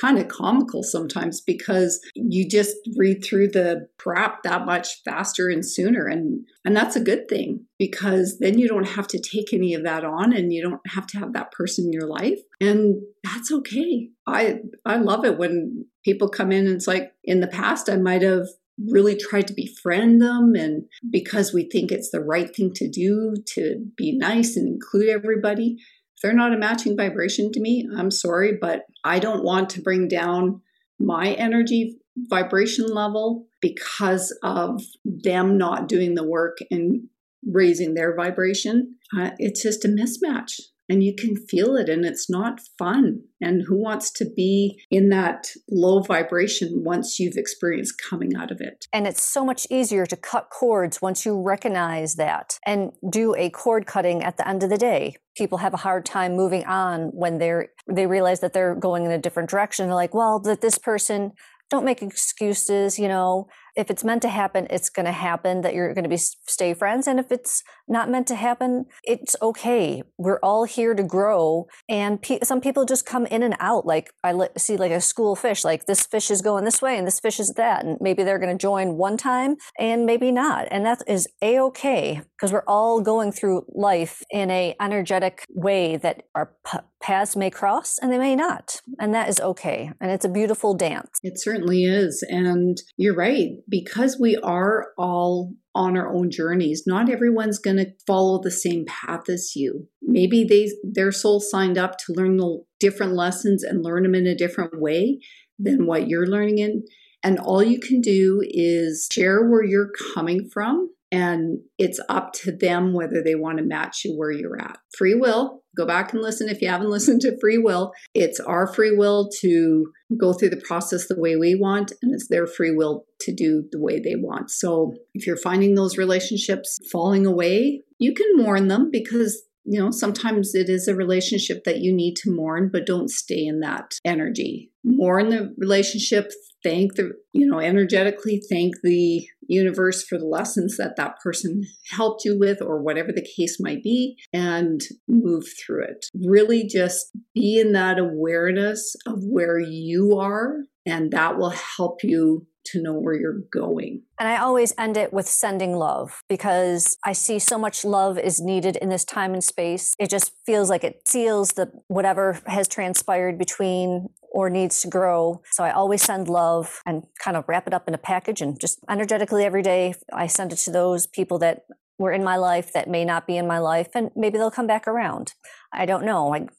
kind 0.00 0.18
of 0.18 0.28
comical 0.28 0.82
sometimes 0.82 1.40
because 1.40 2.00
you 2.14 2.48
just 2.48 2.76
read 2.96 3.24
through 3.24 3.48
the 3.48 3.88
crap 3.98 4.42
that 4.42 4.66
much 4.66 5.02
faster 5.04 5.48
and 5.48 5.64
sooner 5.64 6.06
and 6.06 6.44
and 6.64 6.76
that's 6.76 6.96
a 6.96 7.00
good 7.00 7.28
thing 7.28 7.64
because 7.78 8.38
then 8.38 8.58
you 8.58 8.68
don't 8.68 8.88
have 8.88 9.06
to 9.06 9.18
take 9.18 9.52
any 9.52 9.74
of 9.74 9.84
that 9.84 10.04
on 10.04 10.32
and 10.32 10.52
you 10.52 10.62
don't 10.62 10.80
have 10.86 11.06
to 11.06 11.18
have 11.18 11.32
that 11.32 11.50
person 11.52 11.86
in 11.86 11.92
your 11.92 12.06
life 12.06 12.40
and 12.60 12.96
that's 13.24 13.50
okay. 13.52 14.10
I 14.26 14.60
i 14.84 14.96
love 14.96 15.24
it 15.24 15.38
when 15.38 15.86
people 16.04 16.28
come 16.28 16.52
in 16.52 16.66
and 16.66 16.76
it's 16.76 16.86
like 16.86 17.12
in 17.24 17.40
the 17.40 17.46
past 17.46 17.88
i 17.88 17.96
might 17.96 18.22
have 18.22 18.46
really 18.78 19.16
tried 19.16 19.46
to 19.48 19.54
befriend 19.54 20.20
them 20.20 20.54
and 20.54 20.84
because 21.10 21.52
we 21.52 21.64
think 21.64 21.90
it's 21.90 22.10
the 22.10 22.20
right 22.20 22.54
thing 22.54 22.72
to 22.74 22.88
do 22.88 23.34
to 23.46 23.90
be 23.96 24.16
nice 24.16 24.56
and 24.56 24.68
include 24.68 25.08
everybody 25.08 25.78
if 26.16 26.22
they're 26.22 26.32
not 26.32 26.54
a 26.54 26.58
matching 26.58 26.96
vibration 26.96 27.52
to 27.52 27.60
me, 27.60 27.86
I'm 27.96 28.10
sorry, 28.10 28.56
but 28.58 28.86
I 29.04 29.18
don't 29.18 29.44
want 29.44 29.70
to 29.70 29.82
bring 29.82 30.08
down 30.08 30.62
my 30.98 31.32
energy 31.32 31.98
vibration 32.16 32.86
level 32.86 33.46
because 33.60 34.36
of 34.42 34.82
them 35.04 35.58
not 35.58 35.88
doing 35.88 36.14
the 36.14 36.26
work 36.26 36.58
and 36.70 37.08
raising 37.46 37.94
their 37.94 38.16
vibration. 38.16 38.96
Uh, 39.16 39.30
it's 39.38 39.62
just 39.62 39.84
a 39.84 39.88
mismatch 39.88 40.60
and 40.88 41.02
you 41.02 41.14
can 41.14 41.36
feel 41.36 41.76
it 41.76 41.88
and 41.88 42.04
it's 42.04 42.30
not 42.30 42.60
fun. 42.78 43.22
And 43.40 43.62
who 43.66 43.76
wants 43.76 44.10
to 44.12 44.24
be 44.24 44.82
in 44.90 45.08
that 45.10 45.48
low 45.70 46.00
vibration 46.00 46.82
once 46.84 47.18
you've 47.18 47.36
experienced 47.36 48.00
coming 48.08 48.36
out 48.36 48.50
of 48.50 48.60
it? 48.60 48.86
And 48.92 49.06
it's 49.06 49.22
so 49.22 49.44
much 49.44 49.66
easier 49.70 50.06
to 50.06 50.16
cut 50.16 50.48
cords 50.50 51.02
once 51.02 51.26
you 51.26 51.40
recognize 51.42 52.14
that 52.14 52.58
and 52.64 52.92
do 53.10 53.34
a 53.36 53.50
cord 53.50 53.86
cutting 53.86 54.22
at 54.22 54.36
the 54.36 54.48
end 54.48 54.62
of 54.62 54.70
the 54.70 54.78
day. 54.78 55.16
People 55.36 55.58
have 55.58 55.74
a 55.74 55.78
hard 55.78 56.06
time 56.06 56.34
moving 56.34 56.64
on 56.64 57.10
when 57.12 57.38
they're 57.38 57.68
they 57.88 58.06
realize 58.06 58.40
that 58.40 58.52
they're 58.52 58.74
going 58.74 59.04
in 59.04 59.10
a 59.10 59.18
different 59.18 59.50
direction. 59.50 59.86
They're 59.86 59.94
like, 59.94 60.14
well, 60.14 60.40
that 60.40 60.60
this 60.60 60.78
person 60.78 61.32
don't 61.70 61.84
make 61.84 62.02
excuses, 62.02 62.98
you 62.98 63.08
know, 63.08 63.48
if 63.76 63.90
it's 63.90 64.02
meant 64.04 64.22
to 64.22 64.28
happen, 64.28 64.66
it's 64.70 64.88
going 64.88 65.06
to 65.06 65.12
happen 65.12 65.60
that 65.60 65.74
you're 65.74 65.92
going 65.92 66.04
to 66.04 66.10
be 66.10 66.16
stay 66.16 66.72
friends. 66.74 67.06
And 67.06 67.20
if 67.20 67.30
it's 67.30 67.62
not 67.86 68.10
meant 68.10 68.26
to 68.28 68.34
happen, 68.34 68.86
it's 69.04 69.36
okay. 69.42 70.02
We're 70.16 70.40
all 70.42 70.64
here 70.64 70.94
to 70.94 71.02
grow. 71.02 71.66
And 71.88 72.20
pe- 72.20 72.40
some 72.42 72.60
people 72.60 72.84
just 72.84 73.06
come 73.06 73.26
in 73.26 73.42
and 73.42 73.54
out. 73.60 73.86
Like 73.86 74.10
I 74.24 74.32
li- 74.32 74.48
see 74.56 74.76
like 74.76 74.92
a 74.92 75.00
school 75.00 75.36
fish, 75.36 75.64
like 75.64 75.86
this 75.86 76.06
fish 76.06 76.30
is 76.30 76.40
going 76.40 76.64
this 76.64 76.80
way 76.80 76.96
and 76.96 77.06
this 77.06 77.20
fish 77.20 77.38
is 77.38 77.54
that. 77.56 77.84
And 77.84 77.98
maybe 78.00 78.24
they're 78.24 78.38
going 78.38 78.56
to 78.56 78.60
join 78.60 78.96
one 78.96 79.16
time 79.16 79.56
and 79.78 80.06
maybe 80.06 80.32
not. 80.32 80.68
And 80.70 80.86
that 80.86 81.02
is 81.06 81.28
a 81.42 81.60
okay 81.60 82.22
because 82.36 82.52
we're 82.52 82.64
all 82.66 83.00
going 83.00 83.32
through 83.32 83.66
life 83.68 84.22
in 84.30 84.50
a 84.50 84.74
energetic 84.80 85.44
way 85.50 85.96
that 85.98 86.22
our 86.34 86.52
p- 86.66 86.78
paths 87.06 87.36
may 87.36 87.50
cross 87.50 87.98
and 88.02 88.12
they 88.12 88.18
may 88.18 88.34
not. 88.34 88.80
And 88.98 89.14
that 89.14 89.28
is 89.28 89.38
okay. 89.38 89.92
And 90.00 90.10
it's 90.10 90.24
a 90.24 90.28
beautiful 90.28 90.74
dance. 90.74 91.20
It 91.22 91.40
certainly 91.40 91.84
is. 91.84 92.24
And 92.28 92.76
you're 92.96 93.14
right 93.14 93.50
because 93.68 94.18
we 94.20 94.36
are 94.38 94.88
all 94.98 95.52
on 95.76 95.96
our 95.96 96.10
own 96.10 96.30
journeys 96.30 96.84
not 96.86 97.10
everyone's 97.10 97.58
going 97.58 97.76
to 97.76 97.92
follow 98.06 98.40
the 98.40 98.50
same 98.50 98.86
path 98.86 99.28
as 99.28 99.54
you 99.54 99.86
maybe 100.00 100.42
they 100.42 100.70
their 100.82 101.12
soul 101.12 101.38
signed 101.38 101.76
up 101.76 101.98
to 101.98 102.14
learn 102.14 102.38
the 102.38 102.64
different 102.80 103.12
lessons 103.12 103.62
and 103.62 103.84
learn 103.84 104.02
them 104.02 104.14
in 104.14 104.26
a 104.26 104.34
different 104.34 104.80
way 104.80 105.20
than 105.58 105.84
what 105.84 106.08
you're 106.08 106.26
learning 106.26 106.56
in 106.56 106.82
and 107.22 107.38
all 107.38 107.62
you 107.62 107.78
can 107.78 108.00
do 108.00 108.40
is 108.42 109.06
share 109.12 109.46
where 109.46 109.62
you're 109.62 109.90
coming 110.14 110.48
from 110.50 110.88
and 111.12 111.58
it's 111.78 112.00
up 112.08 112.32
to 112.32 112.52
them 112.52 112.92
whether 112.92 113.22
they 113.22 113.34
want 113.34 113.58
to 113.58 113.64
match 113.64 114.04
you 114.04 114.16
where 114.16 114.30
you're 114.30 114.60
at. 114.60 114.78
Free 114.96 115.14
will, 115.14 115.62
go 115.76 115.86
back 115.86 116.12
and 116.12 116.22
listen 116.22 116.48
if 116.48 116.60
you 116.60 116.68
haven't 116.68 116.90
listened 116.90 117.20
to 117.22 117.38
free 117.40 117.58
will. 117.58 117.92
It's 118.14 118.40
our 118.40 118.66
free 118.66 118.96
will 118.96 119.28
to 119.40 119.92
go 120.18 120.32
through 120.32 120.50
the 120.50 120.62
process 120.66 121.06
the 121.06 121.18
way 121.18 121.36
we 121.36 121.54
want, 121.54 121.92
and 122.02 122.14
it's 122.14 122.28
their 122.28 122.46
free 122.46 122.72
will 122.72 123.04
to 123.20 123.34
do 123.34 123.64
the 123.70 123.80
way 123.80 124.00
they 124.00 124.16
want. 124.16 124.50
So 124.50 124.94
if 125.14 125.26
you're 125.26 125.36
finding 125.36 125.74
those 125.74 125.98
relationships 125.98 126.78
falling 126.90 127.26
away, 127.26 127.82
you 127.98 128.12
can 128.12 128.36
mourn 128.36 128.68
them 128.68 128.90
because 128.90 129.42
you 129.66 129.80
know, 129.80 129.90
sometimes 129.90 130.54
it 130.54 130.68
is 130.68 130.86
a 130.86 130.94
relationship 130.94 131.64
that 131.64 131.80
you 131.80 131.92
need 131.92 132.14
to 132.14 132.30
mourn, 132.30 132.70
but 132.72 132.86
don't 132.86 133.10
stay 133.10 133.44
in 133.44 133.60
that 133.60 133.98
energy. 134.04 134.70
Mourn 134.84 135.30
the 135.30 135.52
relationship, 135.58 136.30
thank 136.66 136.94
the, 136.94 137.12
you 137.32 137.46
know, 137.46 137.60
energetically 137.60 138.42
thank 138.50 138.74
the 138.82 139.24
universe 139.48 140.02
for 140.02 140.18
the 140.18 140.26
lessons 140.26 140.76
that 140.76 140.96
that 140.96 141.14
person 141.22 141.62
helped 141.90 142.24
you 142.24 142.36
with, 142.38 142.60
or 142.60 142.82
whatever 142.82 143.12
the 143.12 143.26
case 143.36 143.58
might 143.60 143.82
be, 143.82 144.16
and 144.32 144.80
move 145.06 145.44
through 145.64 145.84
it. 145.84 146.06
Really 146.26 146.66
just 146.66 147.06
be 147.34 147.60
in 147.60 147.72
that 147.72 147.98
awareness 147.98 148.96
of 149.06 149.18
where 149.22 149.60
you 149.60 150.16
are 150.18 150.56
and 150.84 151.10
that 151.12 151.36
will 151.36 151.50
help 151.50 152.02
you 152.02 152.46
to 152.72 152.82
know 152.82 152.94
where 152.94 153.14
you're 153.14 153.40
going. 153.52 154.02
And 154.18 154.28
I 154.28 154.38
always 154.38 154.72
end 154.78 154.96
it 154.96 155.12
with 155.12 155.26
sending 155.26 155.76
love 155.76 156.22
because 156.28 156.96
I 157.04 157.12
see 157.12 157.38
so 157.38 157.58
much 157.58 157.84
love 157.84 158.18
is 158.18 158.40
needed 158.40 158.76
in 158.76 158.88
this 158.88 159.04
time 159.04 159.32
and 159.32 159.42
space. 159.42 159.94
It 159.98 160.10
just 160.10 160.32
feels 160.44 160.70
like 160.70 160.84
it 160.84 161.06
seals 161.06 161.50
the 161.50 161.70
whatever 161.88 162.40
has 162.46 162.68
transpired 162.68 163.38
between 163.38 164.08
or 164.32 164.50
needs 164.50 164.82
to 164.82 164.88
grow. 164.88 165.40
So 165.52 165.64
I 165.64 165.70
always 165.70 166.02
send 166.02 166.28
love 166.28 166.80
and 166.84 167.04
kind 167.22 167.36
of 167.36 167.44
wrap 167.48 167.66
it 167.66 167.74
up 167.74 167.88
in 167.88 167.94
a 167.94 167.98
package 167.98 168.40
and 168.40 168.60
just 168.60 168.78
energetically 168.90 169.44
every 169.44 169.62
day 169.62 169.94
I 170.12 170.26
send 170.26 170.52
it 170.52 170.56
to 170.60 170.70
those 170.70 171.06
people 171.06 171.38
that 171.38 171.62
were 171.98 172.12
in 172.12 172.22
my 172.22 172.36
life 172.36 172.72
that 172.74 172.88
may 172.88 173.04
not 173.04 173.26
be 173.26 173.36
in 173.36 173.46
my 173.46 173.58
life 173.58 173.88
and 173.94 174.10
maybe 174.14 174.36
they'll 174.36 174.50
come 174.50 174.66
back 174.66 174.86
around. 174.86 175.32
I 175.72 175.86
don't 175.86 176.04
know. 176.04 176.34
I'm 176.34 176.50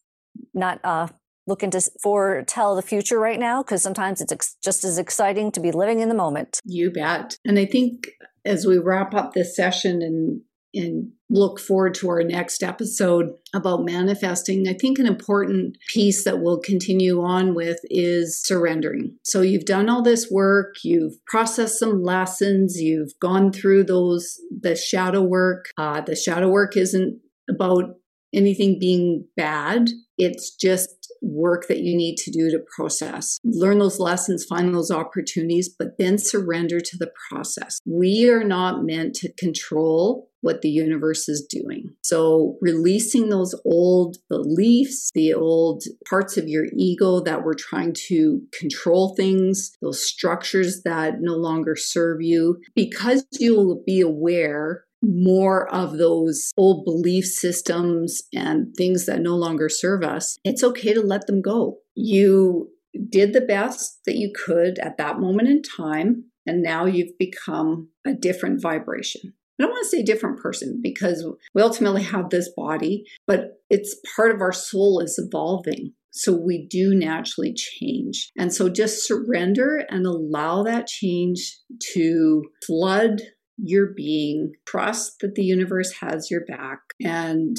not 0.54 0.80
uh, 0.84 1.08
looking 1.48 1.72
to 1.72 1.82
foretell 2.02 2.76
the 2.76 2.82
future 2.82 3.20
right 3.20 3.40
now 3.40 3.64
because 3.64 3.82
sometimes 3.82 4.22
it's 4.22 4.32
ex- 4.32 4.58
just 4.64 4.84
as 4.84 4.98
exciting 4.98 5.52
to 5.54 5.60
be 5.60 5.72
living 5.72 6.00
in 6.00 6.10
the 6.10 6.16
moment. 6.16 6.60
You 6.64 6.92
bet. 6.92 7.38
And 7.46 7.58
I 7.58 7.66
think 7.66 8.10
as 8.46 8.66
we 8.66 8.78
wrap 8.78 9.14
up 9.14 9.34
this 9.34 9.56
session 9.56 10.02
and 10.02 10.42
and 10.74 11.12
look 11.30 11.60
forward 11.60 11.94
to 11.96 12.10
our 12.10 12.24
next 12.24 12.64
episode 12.64 13.32
about 13.54 13.86
manifesting. 13.86 14.68
I 14.68 14.74
think 14.74 15.00
an 15.00 15.08
important 15.08 15.78
piece 15.94 16.24
that 16.24 16.40
we'll 16.40 16.60
continue 16.60 17.22
on 17.22 17.54
with 17.54 17.80
is 17.86 18.42
surrendering. 18.44 19.18
So 19.24 19.42
you've 19.42 19.66
done 19.66 19.90
all 19.90 20.02
this 20.02 20.30
work, 20.32 20.76
you've 20.84 21.14
processed 21.26 21.80
some 21.80 22.04
lessons, 22.04 22.80
you've 22.80 23.12
gone 23.22 23.52
through 23.52 23.86
those 23.86 24.40
the 24.52 24.76
shadow 24.76 25.22
work. 25.22 25.66
Uh, 25.78 26.02
the 26.02 26.16
shadow 26.16 26.50
work 26.50 26.78
isn't 26.78 27.20
about 27.50 27.96
anything 28.34 28.78
being 28.80 29.26
bad. 29.36 29.90
It's 30.18 30.56
just 30.56 31.07
work 31.28 31.68
that 31.68 31.80
you 31.80 31.96
need 31.96 32.16
to 32.18 32.32
do 32.32 32.50
to 32.50 32.60
process. 32.76 33.40
Learn 33.44 33.80
those 33.80 34.00
lessons, 34.00 34.46
find 34.46 34.74
those 34.74 34.92
opportunities, 34.92 35.70
but 35.70 35.98
then 35.98 36.18
surrender 36.18 36.80
to 36.80 36.98
the 36.98 37.12
process. 37.30 37.80
We 37.86 38.30
are 38.30 38.44
not 38.44 38.84
meant 38.84 39.16
to 39.16 39.34
control 39.34 40.30
what 40.42 40.62
the 40.62 40.70
universe 40.70 41.28
is 41.28 41.46
doing. 41.50 41.90
So, 42.04 42.58
releasing 42.62 43.30
those 43.30 43.56
old 43.66 44.18
beliefs, 44.30 45.12
the 45.14 45.34
old 45.34 45.84
parts 46.08 46.38
of 46.38 46.48
your 46.48 46.66
ego 46.76 47.22
that 47.22 47.44
were 47.44 47.56
trying 47.56 47.94
to 48.08 48.42
control 48.58 49.16
things, 49.16 49.72
those 49.82 50.08
structures 50.08 50.84
that 50.84 51.22
no 51.22 51.34
longer 51.34 51.76
serve 51.76 52.22
you, 52.22 52.62
because 52.76 53.26
you'll 53.40 53.84
be 53.86 54.00
aware 54.00 54.86
more 55.02 55.72
of 55.74 55.98
those 55.98 56.52
old 56.58 56.86
belief 56.86 57.26
systems 57.26 58.22
and 58.34 58.74
things 58.76 59.06
that 59.06 59.22
no 59.22 59.36
longer 59.36 59.70
serve 59.70 60.04
us, 60.04 60.38
it's 60.44 60.64
okay 60.64 60.94
to 60.94 61.02
let 61.02 61.28
them 61.28 61.42
go. 61.42 61.78
You 61.96 62.70
did 63.10 63.34
the 63.34 63.42
best 63.42 64.00
that 64.06 64.16
you 64.16 64.32
could 64.34 64.80
at 64.80 64.98
that 64.98 65.20
moment 65.20 65.50
in 65.50 65.62
time, 65.62 66.26
and 66.46 66.64
now 66.64 66.86
you've 66.86 67.18
become 67.20 67.90
a 68.06 68.14
different 68.14 68.62
vibration. 68.62 69.34
I 69.60 69.64
don't 69.64 69.72
want 69.72 69.84
to 69.86 69.90
say 69.90 70.04
different 70.04 70.40
person 70.40 70.80
because 70.84 71.26
we 71.56 71.62
ultimately 71.62 72.04
have 72.04 72.30
this 72.30 72.50
body, 72.56 73.06
but 73.26 73.60
it's 73.70 74.00
part 74.16 74.34
of 74.34 74.42
our 74.42 74.52
soul 74.52 75.00
is 75.00 75.20
evolving. 75.24 75.94
So 76.12 76.34
we 76.34 76.68
do 76.68 76.96
naturally 76.96 77.54
change. 77.54 78.32
And 78.38 78.54
so 78.54 78.70
just 78.70 79.08
surrender 79.08 79.84
and 79.90 80.06
allow 80.06 80.64
that 80.64 80.88
change 80.88 81.58
to 81.94 82.44
flood 82.66 83.22
your 83.58 83.94
being, 83.96 84.54
trust 84.66 85.20
that 85.22 85.36
the 85.36 85.44
universe 85.44 85.94
has 86.00 86.30
your 86.30 86.46
back, 86.46 86.80
and 87.04 87.58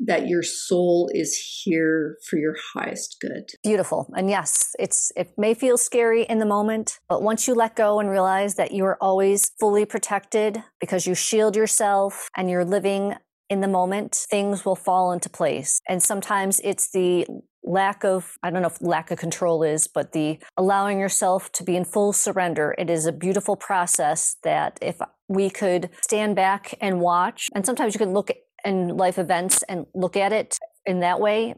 that 0.00 0.26
your 0.26 0.42
soul 0.42 1.08
is 1.14 1.62
here 1.64 2.18
for 2.28 2.36
your 2.36 2.56
highest 2.74 3.16
good. 3.20 3.48
Beautiful. 3.62 4.12
And 4.16 4.28
yes, 4.28 4.74
it's 4.78 5.12
it 5.16 5.32
may 5.38 5.54
feel 5.54 5.78
scary 5.78 6.24
in 6.24 6.38
the 6.38 6.46
moment, 6.46 6.98
but 7.08 7.22
once 7.22 7.46
you 7.46 7.54
let 7.54 7.76
go 7.76 8.00
and 8.00 8.10
realize 8.10 8.56
that 8.56 8.72
you 8.72 8.84
are 8.84 8.98
always 9.00 9.50
fully 9.60 9.84
protected 9.84 10.62
because 10.80 11.06
you 11.06 11.14
shield 11.14 11.54
yourself 11.56 12.28
and 12.36 12.50
you're 12.50 12.64
living 12.64 13.14
in 13.48 13.60
the 13.60 13.68
moment, 13.68 14.26
things 14.30 14.64
will 14.64 14.76
fall 14.76 15.12
into 15.12 15.28
place. 15.28 15.80
And 15.88 16.02
sometimes 16.02 16.60
it's 16.64 16.90
the 16.90 17.26
lack 17.64 18.04
of 18.04 18.36
i 18.42 18.50
don't 18.50 18.62
know 18.62 18.68
if 18.68 18.80
lack 18.82 19.10
of 19.10 19.18
control 19.18 19.62
is 19.62 19.88
but 19.88 20.12
the 20.12 20.38
allowing 20.56 20.98
yourself 20.98 21.50
to 21.52 21.64
be 21.64 21.76
in 21.76 21.84
full 21.84 22.12
surrender. 22.12 22.74
It 22.78 22.90
is 22.90 23.06
a 23.06 23.12
beautiful 23.12 23.56
process 23.56 24.36
that 24.42 24.78
if 24.82 25.00
we 25.28 25.50
could 25.50 25.90
stand 26.02 26.36
back 26.36 26.74
and 26.80 27.00
watch 27.00 27.48
and 27.54 27.64
sometimes 27.64 27.94
you 27.94 27.98
can 27.98 28.12
look 28.12 28.30
in 28.64 28.88
life 28.88 29.18
events 29.18 29.62
and 29.64 29.86
look 29.94 30.16
at 30.16 30.32
it 30.32 30.58
in 30.86 31.00
that 31.00 31.20
way 31.20 31.54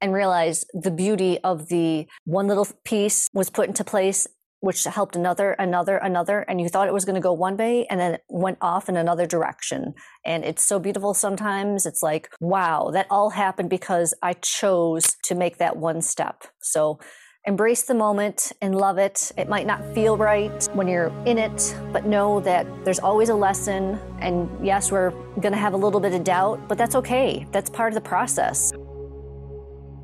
and 0.00 0.12
realize 0.12 0.64
the 0.72 0.90
beauty 0.90 1.38
of 1.44 1.68
the 1.68 2.06
one 2.24 2.46
little 2.46 2.66
piece 2.84 3.28
was 3.32 3.50
put 3.50 3.68
into 3.68 3.84
place 3.84 4.26
which 4.60 4.84
helped 4.84 5.16
another, 5.16 5.52
another, 5.52 5.96
another, 5.96 6.40
and 6.40 6.60
you 6.60 6.68
thought 6.68 6.86
it 6.86 6.94
was 6.94 7.04
going 7.04 7.14
to 7.14 7.20
go 7.20 7.32
one 7.32 7.56
way 7.56 7.86
and 7.86 7.98
then 7.98 8.14
it 8.14 8.24
went 8.28 8.58
off 8.60 8.88
in 8.88 8.96
another 8.96 9.26
direction. 9.26 9.94
And 10.24 10.44
it's 10.44 10.62
so 10.62 10.78
beautiful 10.78 11.14
sometimes. 11.14 11.86
It's 11.86 12.02
like, 12.02 12.30
wow, 12.40 12.90
that 12.92 13.06
all 13.10 13.30
happened 13.30 13.70
because 13.70 14.14
I 14.22 14.34
chose 14.34 15.16
to 15.24 15.34
make 15.34 15.58
that 15.58 15.76
one 15.76 16.02
step. 16.02 16.44
So 16.60 17.00
embrace 17.46 17.84
the 17.84 17.94
moment 17.94 18.52
and 18.60 18.74
love 18.74 18.98
it. 18.98 19.32
It 19.38 19.48
might 19.48 19.66
not 19.66 19.82
feel 19.94 20.16
right 20.16 20.68
when 20.74 20.86
you're 20.86 21.12
in 21.24 21.38
it, 21.38 21.74
but 21.90 22.04
know 22.04 22.40
that 22.40 22.66
there's 22.84 22.98
always 22.98 23.30
a 23.30 23.34
lesson. 23.34 23.98
And 24.18 24.48
yes, 24.64 24.92
we're 24.92 25.10
going 25.40 25.52
to 25.52 25.58
have 25.58 25.72
a 25.72 25.78
little 25.78 26.00
bit 26.00 26.12
of 26.12 26.22
doubt, 26.22 26.68
but 26.68 26.76
that's 26.76 26.94
okay. 26.96 27.46
That's 27.50 27.70
part 27.70 27.92
of 27.92 27.94
the 27.94 28.06
process. 28.06 28.72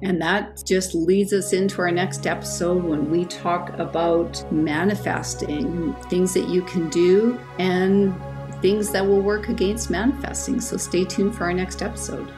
And 0.03 0.21
that 0.21 0.63
just 0.65 0.95
leads 0.95 1.33
us 1.33 1.53
into 1.53 1.81
our 1.81 1.91
next 1.91 2.27
episode 2.27 2.85
when 2.85 3.11
we 3.11 3.25
talk 3.25 3.71
about 3.79 4.45
manifesting, 4.53 5.95
things 6.11 6.35
that 6.35 6.49
you 6.49 6.63
can 6.63 6.89
do, 6.91 7.39
and 7.59 8.15
things 8.61 8.91
that 8.91 9.07
will 9.07 9.21
work 9.21 9.49
against 9.49 9.91
manifesting. 9.91 10.61
So 10.61 10.77
stay 10.77 11.05
tuned 11.05 11.35
for 11.35 11.45
our 11.45 11.53
next 11.53 11.83
episode. 11.83 12.31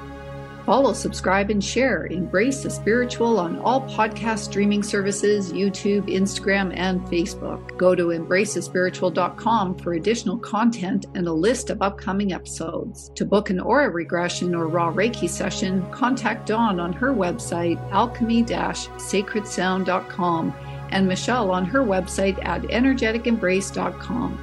Follow, 0.69 0.93
subscribe, 0.93 1.49
and 1.49 1.65
share. 1.65 2.05
Embrace 2.09 2.63
the 2.63 2.69
spiritual 2.69 3.41
on 3.41 3.59
all 3.61 3.89
podcast 3.89 4.41
streaming 4.41 4.83
services, 4.83 5.51
YouTube, 5.51 6.15
Instagram, 6.15 6.77
and 6.77 7.01
Facebook. 7.07 7.79
Go 7.79 7.95
to 7.95 8.09
embracethespiritual.com 8.09 9.79
for 9.79 9.95
additional 9.95 10.37
content 10.37 11.07
and 11.15 11.27
a 11.27 11.33
list 11.33 11.71
of 11.71 11.81
upcoming 11.81 12.35
episodes. 12.35 13.11
To 13.15 13.25
book 13.25 13.49
an 13.49 13.61
aura 13.61 13.89
regression 13.89 14.55
or 14.55 14.69
RAAH 14.69 14.93
Reiki 14.93 15.27
session, 15.27 15.91
contact 15.91 16.49
Dawn 16.49 16.79
on 16.79 16.93
her 16.93 17.15
website, 17.15 17.79
alchemy-sacredsound.com, 17.91 20.55
and 20.91 21.09
Michelle 21.09 21.51
on 21.51 21.65
her 21.65 21.81
website 21.81 22.45
at 22.45 22.61
energeticembrace.com. 22.61 24.39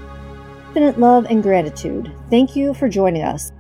Infinite 0.70 1.00
love 1.00 1.28
and 1.30 1.44
gratitude. 1.44 2.12
Thank 2.32 2.56
you 2.56 2.74
for 2.74 2.90
joining 2.90 3.22
us. 3.22 3.52